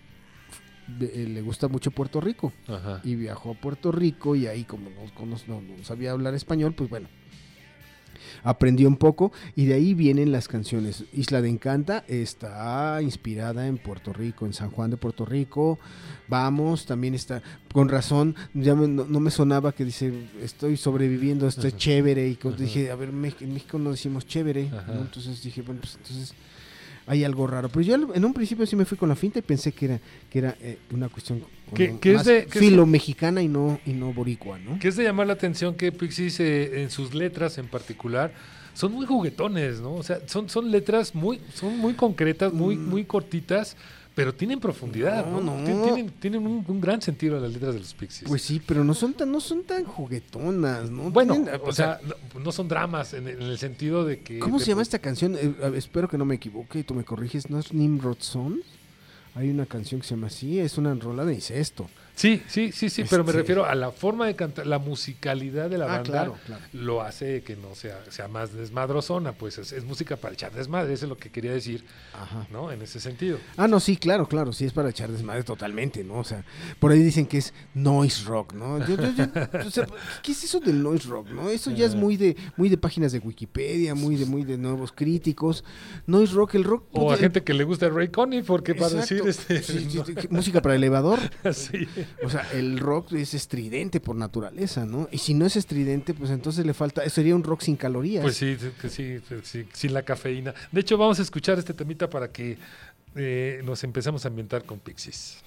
eh, 1.02 1.26
le 1.28 1.42
gusta 1.42 1.68
mucho 1.68 1.92
Puerto 1.92 2.22
Rico 2.22 2.54
Ajá. 2.68 3.02
y 3.04 3.16
viajó 3.16 3.52
a 3.52 3.54
Puerto 3.56 3.92
Rico 3.92 4.36
y 4.36 4.46
ahí 4.48 4.64
como 4.64 4.90
no, 4.90 5.26
no- 5.48 5.62
no 5.62 5.84
sabía 5.84 6.12
hablar 6.12 6.34
español, 6.36 6.74
pues 6.76 6.90
bueno, 6.90 7.08
aprendió 8.46 8.88
un 8.88 8.96
poco 8.96 9.34
y 9.58 9.66
de 9.66 9.74
ahí 9.74 9.93
vienen 9.93 10.32
las 10.32 10.48
canciones. 10.48 11.04
Isla 11.12 11.41
de 11.41 11.50
Encanta 11.50 12.06
está 12.08 13.02
inspirada 13.02 13.68
en 13.68 13.78
Puerto 13.78 14.14
Rico, 14.14 14.46
en 14.46 14.54
San 14.54 14.70
Juan 14.70 14.91
de 14.91 14.98
Puerto 14.98 15.26
Rico. 15.26 15.78
Vamos, 16.30 16.86
también 16.86 17.14
está, 17.14 17.41
con 17.74 17.89
razón, 17.89 18.36
ya 18.54 18.74
me- 18.76 18.88
no, 18.88 19.06
no 19.06 19.20
me 19.20 19.30
sonaba 19.32 19.74
que 19.74 19.84
dice, 19.84 20.14
estoy 20.41 20.78
sobreviviendo, 20.78 21.48
esto 21.48 21.68
es 21.68 21.74
Ajá. 21.74 21.78
chévere. 21.78 22.30
Y 22.30 22.38
Ajá. 22.39 22.52
dije, 22.52 22.89
a 22.91 22.96
ver, 22.96 23.10
en 23.10 23.20
México 23.54 23.78
no 23.78 23.91
decimos 23.91 24.26
chévere. 24.26 24.70
Entonces 24.88 25.43
dije, 25.43 25.62
bueno, 25.62 25.82
pues 25.82 25.96
entonces 25.96 26.34
hay 27.08 27.24
algo 27.24 27.45
raro. 27.47 27.70
Pero 27.70 27.82
yo 27.82 27.95
en 28.14 28.26
un 28.26 28.34
principio 28.34 28.66
sí 28.66 28.76
me 28.76 28.86
fui 28.86 28.97
con 28.97 29.10
la 29.10 29.16
finta 29.16 29.39
y 29.39 29.41
pensé 29.41 29.72
que 29.72 29.86
era, 29.86 29.99
que 30.30 30.39
era 30.39 30.56
eh, 30.60 30.78
una 30.91 31.08
cuestión 31.10 31.43
Que- 31.76 31.97
es 32.01 32.16
más 32.16 32.26
de- 32.26 32.47
filo 32.49 32.86
mexicana 32.86 33.41
y 33.41 33.47
no, 33.47 33.80
y 33.86 33.93
no 33.93 34.12
boricua, 34.14 34.58
¿no? 34.60 34.80
Que 34.80 34.88
es 34.89 34.95
de 34.95 35.03
llamar 35.03 35.28
la 35.28 35.34
atención 35.34 35.76
que 35.76 35.91
Pixies 35.91 36.39
eh, 36.39 36.82
en 36.84 36.89
sus 36.89 37.14
letras 37.14 37.58
en 37.58 37.68
particular 37.68 38.34
son 38.74 38.91
muy 38.91 39.06
juguetones, 39.06 39.80
¿no? 39.82 39.93
O 39.93 40.03
sea, 40.03 40.20
son, 40.28 40.49
son 40.49 40.70
letras 40.72 41.16
muy, 41.16 41.39
son 41.53 41.78
muy 41.78 41.93
concretas, 41.93 42.51
muy, 42.53 42.76
Mm. 42.76 42.89
muy 42.89 43.06
cortitas, 43.06 43.78
pero 44.16 44.34
tienen 44.34 44.59
profundidad, 44.61 45.26
¿no? 45.26 45.41
No, 45.41 45.57
no. 45.57 45.63
Tien- 45.68 45.84
Tienen, 45.84 46.09
tienen 46.11 46.47
un, 46.47 46.63
un 46.68 46.82
gran 46.82 47.01
sentido 47.01 47.38
las 47.39 47.51
letras 47.51 47.74
de 47.74 47.80
los 47.82 47.93
Pixies. 47.93 48.28
Pues 48.28 48.41
sí, 48.41 48.61
pero 48.66 48.84
no 48.84 48.93
son 48.93 49.13
tan, 49.13 49.30
no 49.32 49.39
son 49.41 49.63
tan 49.63 49.84
juguetonas, 49.84 50.89
¿no? 50.89 51.11
bueno, 51.11 51.34
Tienen, 51.34 51.59
o 51.63 51.72
sea, 51.74 51.99
no, 52.34 52.39
no 52.39 52.51
son 52.53 52.68
dramas 52.70 53.13
en, 53.13 53.28
en 53.28 53.41
el 53.41 53.57
sentido 53.57 54.05
de 54.05 54.22
que... 54.22 54.39
¿cómo 54.39 54.59
se 54.59 54.68
llama 54.68 54.82
esta 54.84 54.99
canción? 54.99 55.36
Eh, 55.36 55.53
espero 55.76 56.07
que 56.07 56.18
no 56.18 56.24
me 56.26 56.36
equivoque 56.36 56.80
y 56.80 56.84
tú 56.84 56.93
me 56.93 57.03
corriges. 57.03 57.49
¿No 57.49 57.59
es 57.59 57.74
Nimrod 57.74 58.18
Son? 58.20 58.61
Hay 59.36 59.49
una 59.49 59.66
canción 59.66 59.99
que 59.99 60.07
se 60.07 60.16
llama 60.16 60.28
así, 60.28 60.59
es 60.59 60.78
una 60.78 60.93
rola 60.93 61.26
de 61.26 61.34
incesto. 61.34 61.89
Sí, 62.16 62.41
sí, 62.47 62.72
sí, 62.72 62.89
sí, 62.89 63.03
pero 63.09 63.24
me 63.24 63.32
Este- 63.32 63.41
refiero 63.41 63.66
a 63.66 63.76
la 63.76 63.91
forma 63.91 64.26
de 64.26 64.36
cantar, 64.36 64.66
la 64.66 64.80
musicalidad 64.80 65.70
de 65.70 65.78
la 65.78 65.86
Ah, 65.86 65.88
banda. 65.97 66.03
claro, 66.03 66.38
claro. 66.45 66.61
Lo 66.72 67.01
hace 67.01 67.43
que 67.43 67.55
no 67.57 67.76
sea, 67.76 67.99
sea 68.09 68.28
más 68.30 68.53
desmadrozona, 68.53 69.34
pues 69.34 69.57
es, 69.57 69.72
es 69.74 69.84
música 69.84 70.16
para 70.16 70.34
echar 70.34 70.53
desmadre, 70.53 70.93
eso 70.93 71.05
es 71.05 71.09
lo 71.09 71.18
que 71.18 71.30
quería 71.30 71.51
decir, 71.51 71.84
Ajá. 72.13 72.47
¿no? 72.51 72.72
En 72.72 72.82
ese 72.82 72.99
sentido. 73.01 73.38
Ah, 73.57 73.68
no, 73.68 73.80
sí, 73.82 73.97
claro, 73.97 74.28
claro, 74.28 74.53
sí 74.53 74.63
es 74.66 74.72
para 74.72 74.89
echar 74.89 75.11
desmadre 75.11 75.43
totalmente, 75.43 76.03
¿no? 76.05 76.20
O 76.20 76.24
sea, 76.24 76.45
por 76.80 76.91
ahí 76.91 76.99
dicen 77.03 77.26
que 77.26 77.38
es 77.38 77.53
noise 77.74 78.24
rock, 78.26 78.53
¿no? 78.53 78.80
Yo- 78.88 78.95
yo- 78.95 79.11
yo- 79.13 79.68
o 79.68 79.70
sea, 79.72 79.86
¿qué 80.24 80.32
es 80.32 80.43
eso 80.43 80.59
del 80.61 80.82
noise 80.82 81.07
rock, 81.09 81.28
no? 81.30 81.49
Eso 81.49 81.70
ya 81.72 81.86
es 81.86 81.95
muy 81.95 82.16
de 82.18 82.38
muy 82.55 82.70
de 82.70 82.78
páginas 82.78 83.11
de 83.11 83.20
Wikipedia, 83.20 83.93
muy 83.93 84.16
de 84.16 84.26
muy 84.26 84.43
de 84.45 84.57
nuevos 84.57 84.91
críticos. 84.93 85.63
Noise 86.07 86.34
rock, 86.34 86.55
el 86.55 86.63
rock 86.63 86.86
O 86.93 87.11
a 87.11 87.16
el- 87.16 87.20
gente 87.20 87.43
que 87.43 87.53
le 87.53 87.66
gusta 87.66 87.89
Ray 87.89 88.07
Conniff, 88.07 88.45
porque 88.47 88.74
para 88.74 89.01
Exacto. 89.01 89.26
decir 89.26 89.57
este. 89.57 89.61
Sí, 89.63 89.88
sí, 89.91 89.97
no, 89.97 90.05
sí, 90.22 90.28
música 90.30 90.61
para 90.61 90.76
elevador. 90.76 91.20
sí. 91.53 91.88
O 92.24 92.30
sea, 92.30 92.47
el 92.53 92.80
rock 92.80 93.14
es 93.14 93.34
estridente 93.34 93.99
por 93.99 94.16
naturaleza, 94.16 94.86
¿no? 94.86 95.08
Y 95.12 95.18
si 95.18 95.34
no 95.34 95.45
es 95.45 95.56
estridente, 95.56 96.14
pues 96.14 96.32
entonces 96.32 96.66
le 96.66 96.74
falta, 96.74 97.08
sería 97.10 97.36
un 97.36 97.43
rock 97.43 97.62
sin 97.62 97.76
calorías. 97.76 98.24
Pues 98.24 98.38
sí, 98.38 98.58
sí, 98.89 99.66
sin 99.74 99.93
la 99.93 100.03
cafeína. 100.03 100.53
De 100.72 100.82
hecho, 100.82 100.97
vamos 100.97 101.20
a 101.20 101.22
escuchar 101.22 101.60
este 101.60 101.74
temita 101.74 102.10
para 102.10 102.32
que 102.32 102.58
eh, 103.16 103.62
nos 103.64 103.84
empecemos 103.84 104.26
a 104.26 104.28
ambientar 104.28 104.64
con 104.66 104.80
Pixies. 104.80 105.38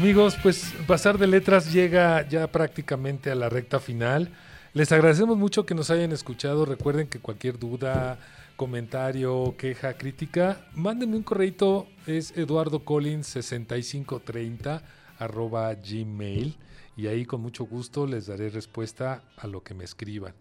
Amigos, 0.00 0.36
pues 0.42 0.74
Pasar 0.86 1.18
de 1.18 1.26
Letras 1.26 1.74
llega 1.74 2.26
ya 2.26 2.50
prácticamente 2.50 3.30
a 3.30 3.34
la 3.34 3.50
recta 3.50 3.80
final. 3.80 4.30
Les 4.72 4.90
agradecemos 4.92 5.36
mucho 5.36 5.66
que 5.66 5.74
nos 5.74 5.90
hayan 5.90 6.10
escuchado. 6.12 6.64
Recuerden 6.64 7.06
que 7.06 7.18
cualquier 7.18 7.58
duda, 7.58 8.18
comentario, 8.56 9.54
queja, 9.58 9.98
crítica, 9.98 10.64
mándenme 10.74 11.18
un 11.18 11.22
correito. 11.22 11.86
Es 12.06 12.34
eduardocollins6530 12.34 14.80
arroba 15.18 15.74
gmail. 15.74 16.56
Y 16.96 17.06
ahí 17.06 17.26
con 17.26 17.42
mucho 17.42 17.64
gusto 17.64 18.06
les 18.06 18.26
daré 18.26 18.48
respuesta 18.48 19.22
a 19.36 19.46
lo 19.46 19.62
que 19.62 19.74
me 19.74 19.84
escriban. 19.84 20.32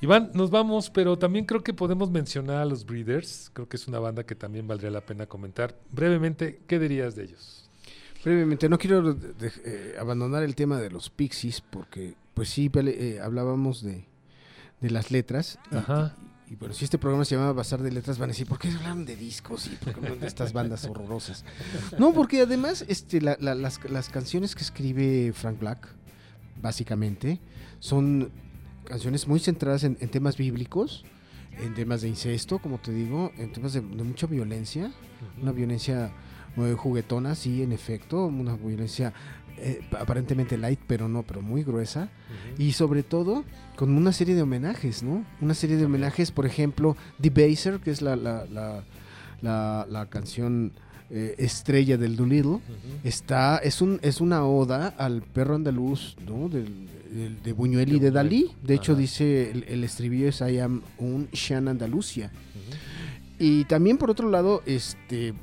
Iván, 0.00 0.32
nos 0.34 0.50
vamos, 0.50 0.90
pero 0.90 1.16
también 1.16 1.44
creo 1.44 1.62
que 1.62 1.72
podemos 1.72 2.10
mencionar 2.10 2.56
a 2.56 2.64
los 2.64 2.84
Breeders. 2.84 3.52
Creo 3.52 3.68
que 3.68 3.76
es 3.76 3.86
una 3.86 4.00
banda 4.00 4.26
que 4.26 4.34
también 4.34 4.66
valdría 4.66 4.90
la 4.90 5.06
pena 5.06 5.26
comentar. 5.26 5.76
Brevemente, 5.92 6.58
¿qué 6.66 6.80
dirías 6.80 7.14
de 7.14 7.22
ellos? 7.22 7.65
Brevemente, 8.26 8.68
no 8.68 8.76
quiero 8.76 9.16
eh, 9.40 9.94
abandonar 10.00 10.42
el 10.42 10.56
tema 10.56 10.80
de 10.80 10.90
los 10.90 11.10
Pixies 11.10 11.60
porque, 11.60 12.16
pues 12.34 12.48
sí, 12.48 12.68
eh, 12.74 13.20
hablábamos 13.22 13.84
de, 13.84 14.04
las 14.80 15.12
letras. 15.12 15.60
Ajá. 15.70 16.16
Y, 16.50 16.56
bueno, 16.56 16.74
si 16.74 16.84
este 16.84 16.98
programa 16.98 17.24
se 17.24 17.36
llama 17.36 17.52
Bazar 17.52 17.80
de 17.82 17.92
Letras, 17.92 18.18
van 18.18 18.30
a 18.30 18.32
decir, 18.32 18.48
¿por 18.48 18.58
qué 18.58 18.68
hablan 18.68 19.04
de 19.04 19.14
discos 19.14 19.68
y 19.68 19.76
por 19.76 19.94
qué 19.94 20.00
hablan 20.00 20.18
de 20.18 20.26
estas 20.26 20.52
bandas 20.52 20.86
horrorosas? 20.86 21.44
No, 22.00 22.12
porque 22.12 22.40
además 22.40 22.84
este, 22.88 23.20
las, 23.20 23.38
las 23.40 24.08
canciones 24.08 24.56
que 24.56 24.64
escribe 24.64 25.32
Frank 25.32 25.60
Black, 25.60 25.86
básicamente, 26.60 27.38
son 27.78 28.32
canciones 28.86 29.28
muy 29.28 29.38
centradas 29.38 29.84
en, 29.84 29.94
temas 29.94 30.36
bíblicos, 30.36 31.04
en 31.52 31.74
temas 31.74 32.02
de 32.02 32.08
incesto, 32.08 32.58
como 32.58 32.78
te 32.78 32.90
digo, 32.90 33.30
en 33.38 33.52
temas 33.52 33.72
de, 33.72 33.82
mucha 33.82 34.26
violencia, 34.26 34.90
una 35.40 35.52
violencia 35.52 36.12
juguetona, 36.76 37.34
sí, 37.34 37.62
en 37.62 37.72
efecto, 37.72 38.26
una 38.26 38.56
violencia 38.56 39.12
eh, 39.58 39.80
aparentemente 39.98 40.58
light, 40.58 40.80
pero 40.86 41.08
no, 41.08 41.22
pero 41.22 41.40
muy 41.40 41.62
gruesa. 41.62 42.10
Y 42.58 42.72
sobre 42.72 43.02
todo 43.02 43.44
con 43.76 43.96
una 43.96 44.12
serie 44.12 44.34
de 44.34 44.42
homenajes, 44.42 45.02
¿no? 45.02 45.24
Una 45.40 45.54
serie 45.54 45.76
de 45.76 45.86
homenajes, 45.86 46.30
por 46.30 46.46
ejemplo, 46.46 46.96
The 47.20 47.30
Baser, 47.30 47.80
que 47.80 47.90
es 47.90 48.02
la, 48.02 48.16
la, 48.16 48.44
la, 49.40 49.86
la, 49.88 50.06
canción 50.06 50.72
eh, 51.08 51.34
estrella 51.38 51.96
del 51.96 52.16
Doolittle, 52.16 52.60
está, 53.02 53.58
es, 53.58 53.80
un, 53.80 53.98
es 54.02 54.20
una 54.20 54.44
oda 54.44 54.88
al 54.98 55.22
perro 55.22 55.54
andaluz, 55.54 56.16
¿no? 56.26 56.48
Del, 56.48 56.88
de 57.42 57.52
Buñuel 57.52 57.94
y 57.94 57.98
de 57.98 58.10
Dalí. 58.10 58.50
De 58.62 58.74
hecho, 58.74 58.94
dice 58.94 59.50
el, 59.50 59.84
estribillo 59.84 60.28
es 60.28 60.42
I 60.42 60.58
am 60.58 60.82
un 60.98 61.28
Shan 61.32 61.68
Andalucia. 61.68 62.30
Y 63.38 63.64
también, 63.64 63.96
por 63.96 64.10
otro 64.10 64.30
lado, 64.30 64.62
este 64.66 65.34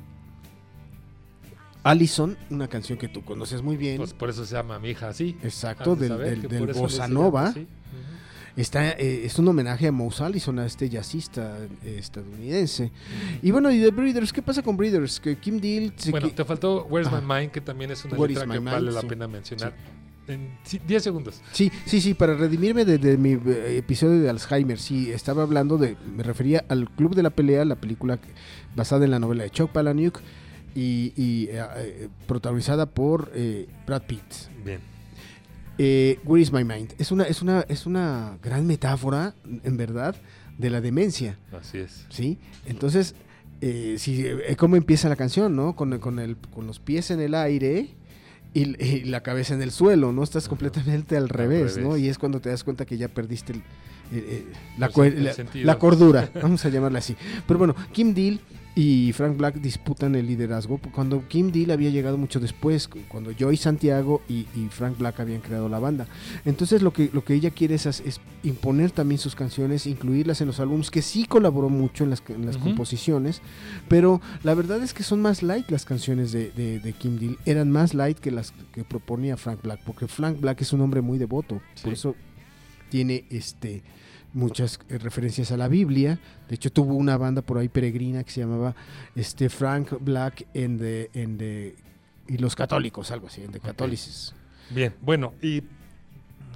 Allison, 1.84 2.36
una 2.50 2.66
canción 2.66 2.98
que 2.98 3.08
tú 3.08 3.22
conoces 3.22 3.62
muy 3.62 3.76
bien. 3.76 3.98
Pues 3.98 4.14
por 4.14 4.30
eso 4.30 4.44
se 4.44 4.54
llama 4.54 4.78
Mi 4.78 4.90
hija 4.90 5.08
así. 5.08 5.36
Exacto, 5.42 5.94
del, 5.94 6.48
del, 6.48 6.72
Bossa 6.72 7.06
Nova. 7.06 7.54
Está, 8.56 8.90
eh, 8.92 9.24
es 9.24 9.38
un 9.38 9.48
homenaje 9.48 9.88
a 9.88 9.92
Mouse 9.92 10.20
Allison, 10.20 10.60
a 10.60 10.66
este 10.66 10.88
jazzista 10.88 11.58
eh, 11.84 11.96
estadounidense. 11.98 12.90
Y 13.42 13.50
bueno, 13.50 13.70
y 13.70 13.78
de 13.78 13.90
Breeders, 13.90 14.32
¿qué 14.32 14.42
pasa 14.42 14.62
con 14.62 14.76
Breeders? 14.76 15.18
Que 15.18 15.36
Kim 15.36 15.60
Deal... 15.60 15.92
Bueno, 16.10 16.30
te 16.30 16.44
faltó 16.44 16.86
Where's 16.86 17.10
My 17.10 17.20
Mind, 17.20 17.50
que 17.50 17.60
también 17.60 17.90
es 17.90 18.04
una 18.04 18.16
letra 18.16 18.46
que 18.46 18.58
vale 18.60 18.92
la 18.92 19.02
pena 19.02 19.26
mencionar. 19.26 19.74
En 20.26 20.56
10 20.86 21.02
segundos. 21.02 21.42
Sí, 21.52 21.70
sí, 21.84 22.00
sí, 22.00 22.14
para 22.14 22.34
redimirme 22.34 22.84
de, 22.84 23.18
mi 23.18 23.32
eh, 23.32 23.76
episodio 23.78 24.22
de 24.22 24.30
Alzheimer, 24.30 24.78
sí, 24.78 25.10
estaba 25.10 25.42
hablando 25.42 25.76
de, 25.76 25.96
me 26.16 26.22
refería 26.22 26.64
al 26.68 26.88
Club 26.88 27.14
de 27.14 27.22
la 27.22 27.30
Pelea, 27.30 27.64
la 27.66 27.76
película 27.76 28.18
basada 28.74 29.04
en 29.04 29.10
la 29.10 29.18
novela 29.18 29.42
de 29.42 29.50
Chuck 29.50 29.70
Palahniuk, 29.70 30.20
y, 30.74 31.48
eh, 31.50 31.66
eh, 31.76 32.08
protagonizada 32.26 32.86
por 32.86 33.30
eh, 33.34 33.68
Brad 33.86 34.02
Pitt. 34.02 34.22
Bien. 34.64 34.80
Where 36.24 36.40
is 36.40 36.52
my 36.52 36.64
mind? 36.64 36.94
Es 36.98 37.10
una, 37.10 37.24
es 37.24 37.42
una, 37.42 37.64
es 37.68 37.86
una 37.86 38.38
gran 38.42 38.66
metáfora, 38.66 39.34
en 39.44 39.76
verdad, 39.76 40.14
de 40.58 40.70
la 40.70 40.80
demencia. 40.80 41.38
Así 41.52 41.78
es. 41.78 42.06
Sí. 42.10 42.38
Entonces, 42.66 43.14
si, 43.60 44.24
¿cómo 44.56 44.76
empieza 44.76 45.08
la 45.08 45.16
canción, 45.16 45.56
no? 45.56 45.74
Con, 45.74 45.98
con, 45.98 46.18
el, 46.18 46.36
con 46.36 46.66
los 46.66 46.78
pies 46.78 47.10
en 47.10 47.20
el 47.20 47.34
aire. 47.34 47.96
Y, 48.56 49.02
la 49.06 49.24
cabeza 49.24 49.54
en 49.54 49.62
el 49.62 49.72
suelo, 49.72 50.12
¿no? 50.12 50.22
Estás 50.22 50.46
completamente 50.46 51.16
al 51.16 51.28
revés, 51.28 51.76
¿no? 51.76 51.96
Y 51.96 52.08
es 52.08 52.18
cuando 52.18 52.40
te 52.40 52.50
das 52.50 52.62
cuenta 52.62 52.86
que 52.86 52.96
ya 52.96 53.08
perdiste 53.08 53.54
la, 54.78 54.90
la, 55.54 55.78
cordura, 55.78 56.30
vamos 56.40 56.64
a 56.64 56.68
llamarla 56.68 57.00
así. 57.00 57.16
Pero 57.48 57.58
bueno, 57.58 57.74
Kim 57.92 58.14
Deal 58.14 58.38
y 58.76 59.12
Frank 59.12 59.36
Black 59.36 59.56
disputan 59.56 60.16
el 60.16 60.26
liderazgo 60.26 60.80
cuando 60.92 61.28
Kim 61.28 61.52
Deal 61.52 61.70
había 61.70 61.90
llegado 61.90 62.18
mucho 62.18 62.40
después, 62.40 62.88
cuando 63.08 63.30
Joey 63.38 63.56
Santiago 63.56 64.20
y, 64.28 64.46
Frank 64.70 64.98
Black 64.98 65.20
habían 65.20 65.40
creado 65.40 65.68
la 65.68 65.78
banda. 65.78 66.08
Entonces 66.44 66.82
lo 66.82 66.92
que, 66.92 67.10
lo 67.12 67.24
que 67.24 67.34
ella 67.34 67.50
quiere 67.50 67.76
es, 67.76 68.02
imponer 68.42 68.90
también 68.90 69.18
sus 69.18 69.36
canciones, 69.36 69.86
incluirlas 69.86 70.40
en 70.40 70.48
los 70.48 70.58
álbumes, 70.58 70.90
que 70.90 71.02
sí 71.02 71.24
colaboró 71.24 71.68
mucho 71.68 72.02
en 72.04 72.10
las, 72.10 72.20
composiciones, 72.20 73.42
pero 73.88 74.20
la 74.42 74.54
verdad 74.54 74.82
es 74.82 74.92
que 74.92 75.02
son 75.02 75.22
más 75.22 75.42
light 75.42 75.70
las 75.70 75.84
canciones 75.84 76.32
de, 76.32 76.94
Kim 76.98 77.18
Deal, 77.18 77.38
eran 77.46 77.70
más 77.70 77.94
light 77.94 78.18
que 78.18 78.30
las 78.30 78.52
que 78.72 78.82
proponía 78.82 79.36
Frank 79.36 79.62
Black, 79.62 79.80
porque 79.84 80.08
Frank 80.08 80.40
Black 80.40 80.62
es 80.62 80.72
un 80.72 80.80
hombre 80.80 81.00
muy 81.00 81.18
devoto, 81.18 81.60
por 81.82 81.92
eso 81.92 82.16
tiene 82.90 83.24
este 83.30 83.82
muchas 84.34 84.78
eh, 84.88 84.98
referencias 84.98 85.50
a 85.52 85.56
la 85.56 85.68
Biblia. 85.68 86.18
De 86.48 86.56
hecho, 86.56 86.70
tuvo 86.70 86.94
una 86.94 87.16
banda 87.16 87.42
por 87.42 87.58
ahí 87.58 87.68
peregrina 87.68 88.22
que 88.24 88.30
se 88.30 88.40
llamaba 88.40 88.74
este, 89.14 89.48
Frank 89.48 89.92
Black 90.00 90.46
and 90.54 90.78
the, 90.78 91.74
y 92.28 92.38
los 92.38 92.54
católicos, 92.54 93.10
algo 93.10 93.28
así, 93.28 93.42
en 93.42 93.52
The. 93.52 93.60
Bien, 94.70 94.94
bueno, 95.02 95.34
y 95.42 95.62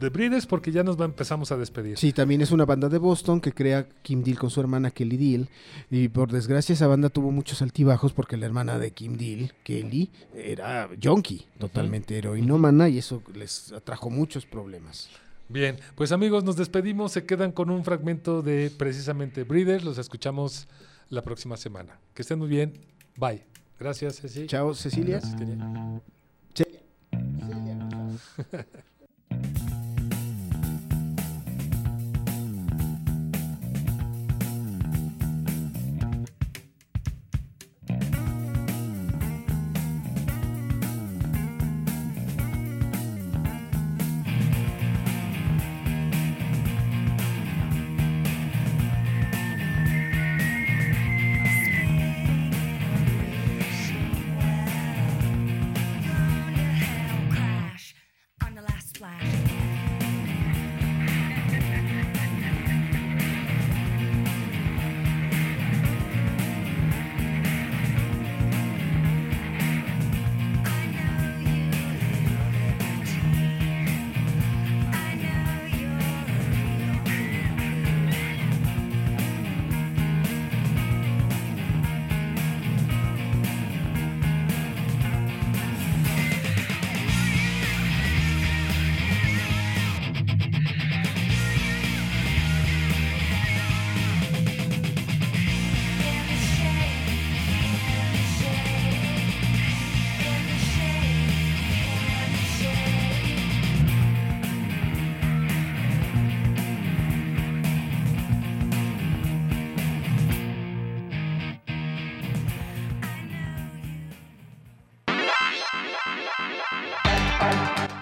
The 0.00 0.10
Breeders 0.10 0.46
porque 0.46 0.70
ya 0.70 0.82
nos 0.82 0.98
empezamos 1.00 1.50
a 1.52 1.56
despedir. 1.56 1.98
Sí, 1.98 2.12
también 2.12 2.40
es 2.40 2.52
una 2.52 2.64
banda 2.64 2.88
de 2.88 2.98
Boston 2.98 3.40
que 3.40 3.52
crea 3.52 3.88
Kim 4.02 4.22
Deal 4.22 4.38
con 4.38 4.50
su 4.50 4.60
hermana 4.60 4.90
Kelly 4.90 5.16
Deal. 5.16 5.48
Y 5.90 6.08
por 6.08 6.30
desgracia 6.30 6.72
esa 6.72 6.86
banda 6.86 7.08
tuvo 7.08 7.30
muchos 7.32 7.62
altibajos 7.62 8.12
porque 8.12 8.36
la 8.36 8.46
hermana 8.46 8.78
de 8.78 8.92
Kim 8.92 9.16
Deal, 9.16 9.52
Kelly, 9.64 10.10
era 10.34 10.88
junkie, 11.02 11.46
totalmente 11.58 12.16
heroinómana 12.16 12.88
y 12.88 12.98
eso 12.98 13.22
les 13.34 13.72
atrajo 13.72 14.08
muchos 14.08 14.46
problemas. 14.46 15.10
Bien, 15.48 15.78
pues 15.94 16.12
amigos, 16.12 16.44
nos 16.44 16.56
despedimos. 16.56 17.12
Se 17.12 17.24
quedan 17.24 17.52
con 17.52 17.70
un 17.70 17.84
fragmento 17.84 18.42
de 18.42 18.70
precisamente 18.70 19.44
Breeders. 19.44 19.82
Los 19.84 19.98
escuchamos 19.98 20.68
la 21.08 21.22
próxima 21.22 21.56
semana. 21.56 21.98
Que 22.14 22.22
estén 22.22 22.38
muy 22.38 22.48
bien. 22.48 22.74
Bye. 23.16 23.44
Gracias, 23.78 24.16
Cecilia. 24.16 24.48
Chao, 24.48 24.74
Cecilia. 24.74 25.20
Cecilia. 25.20 26.02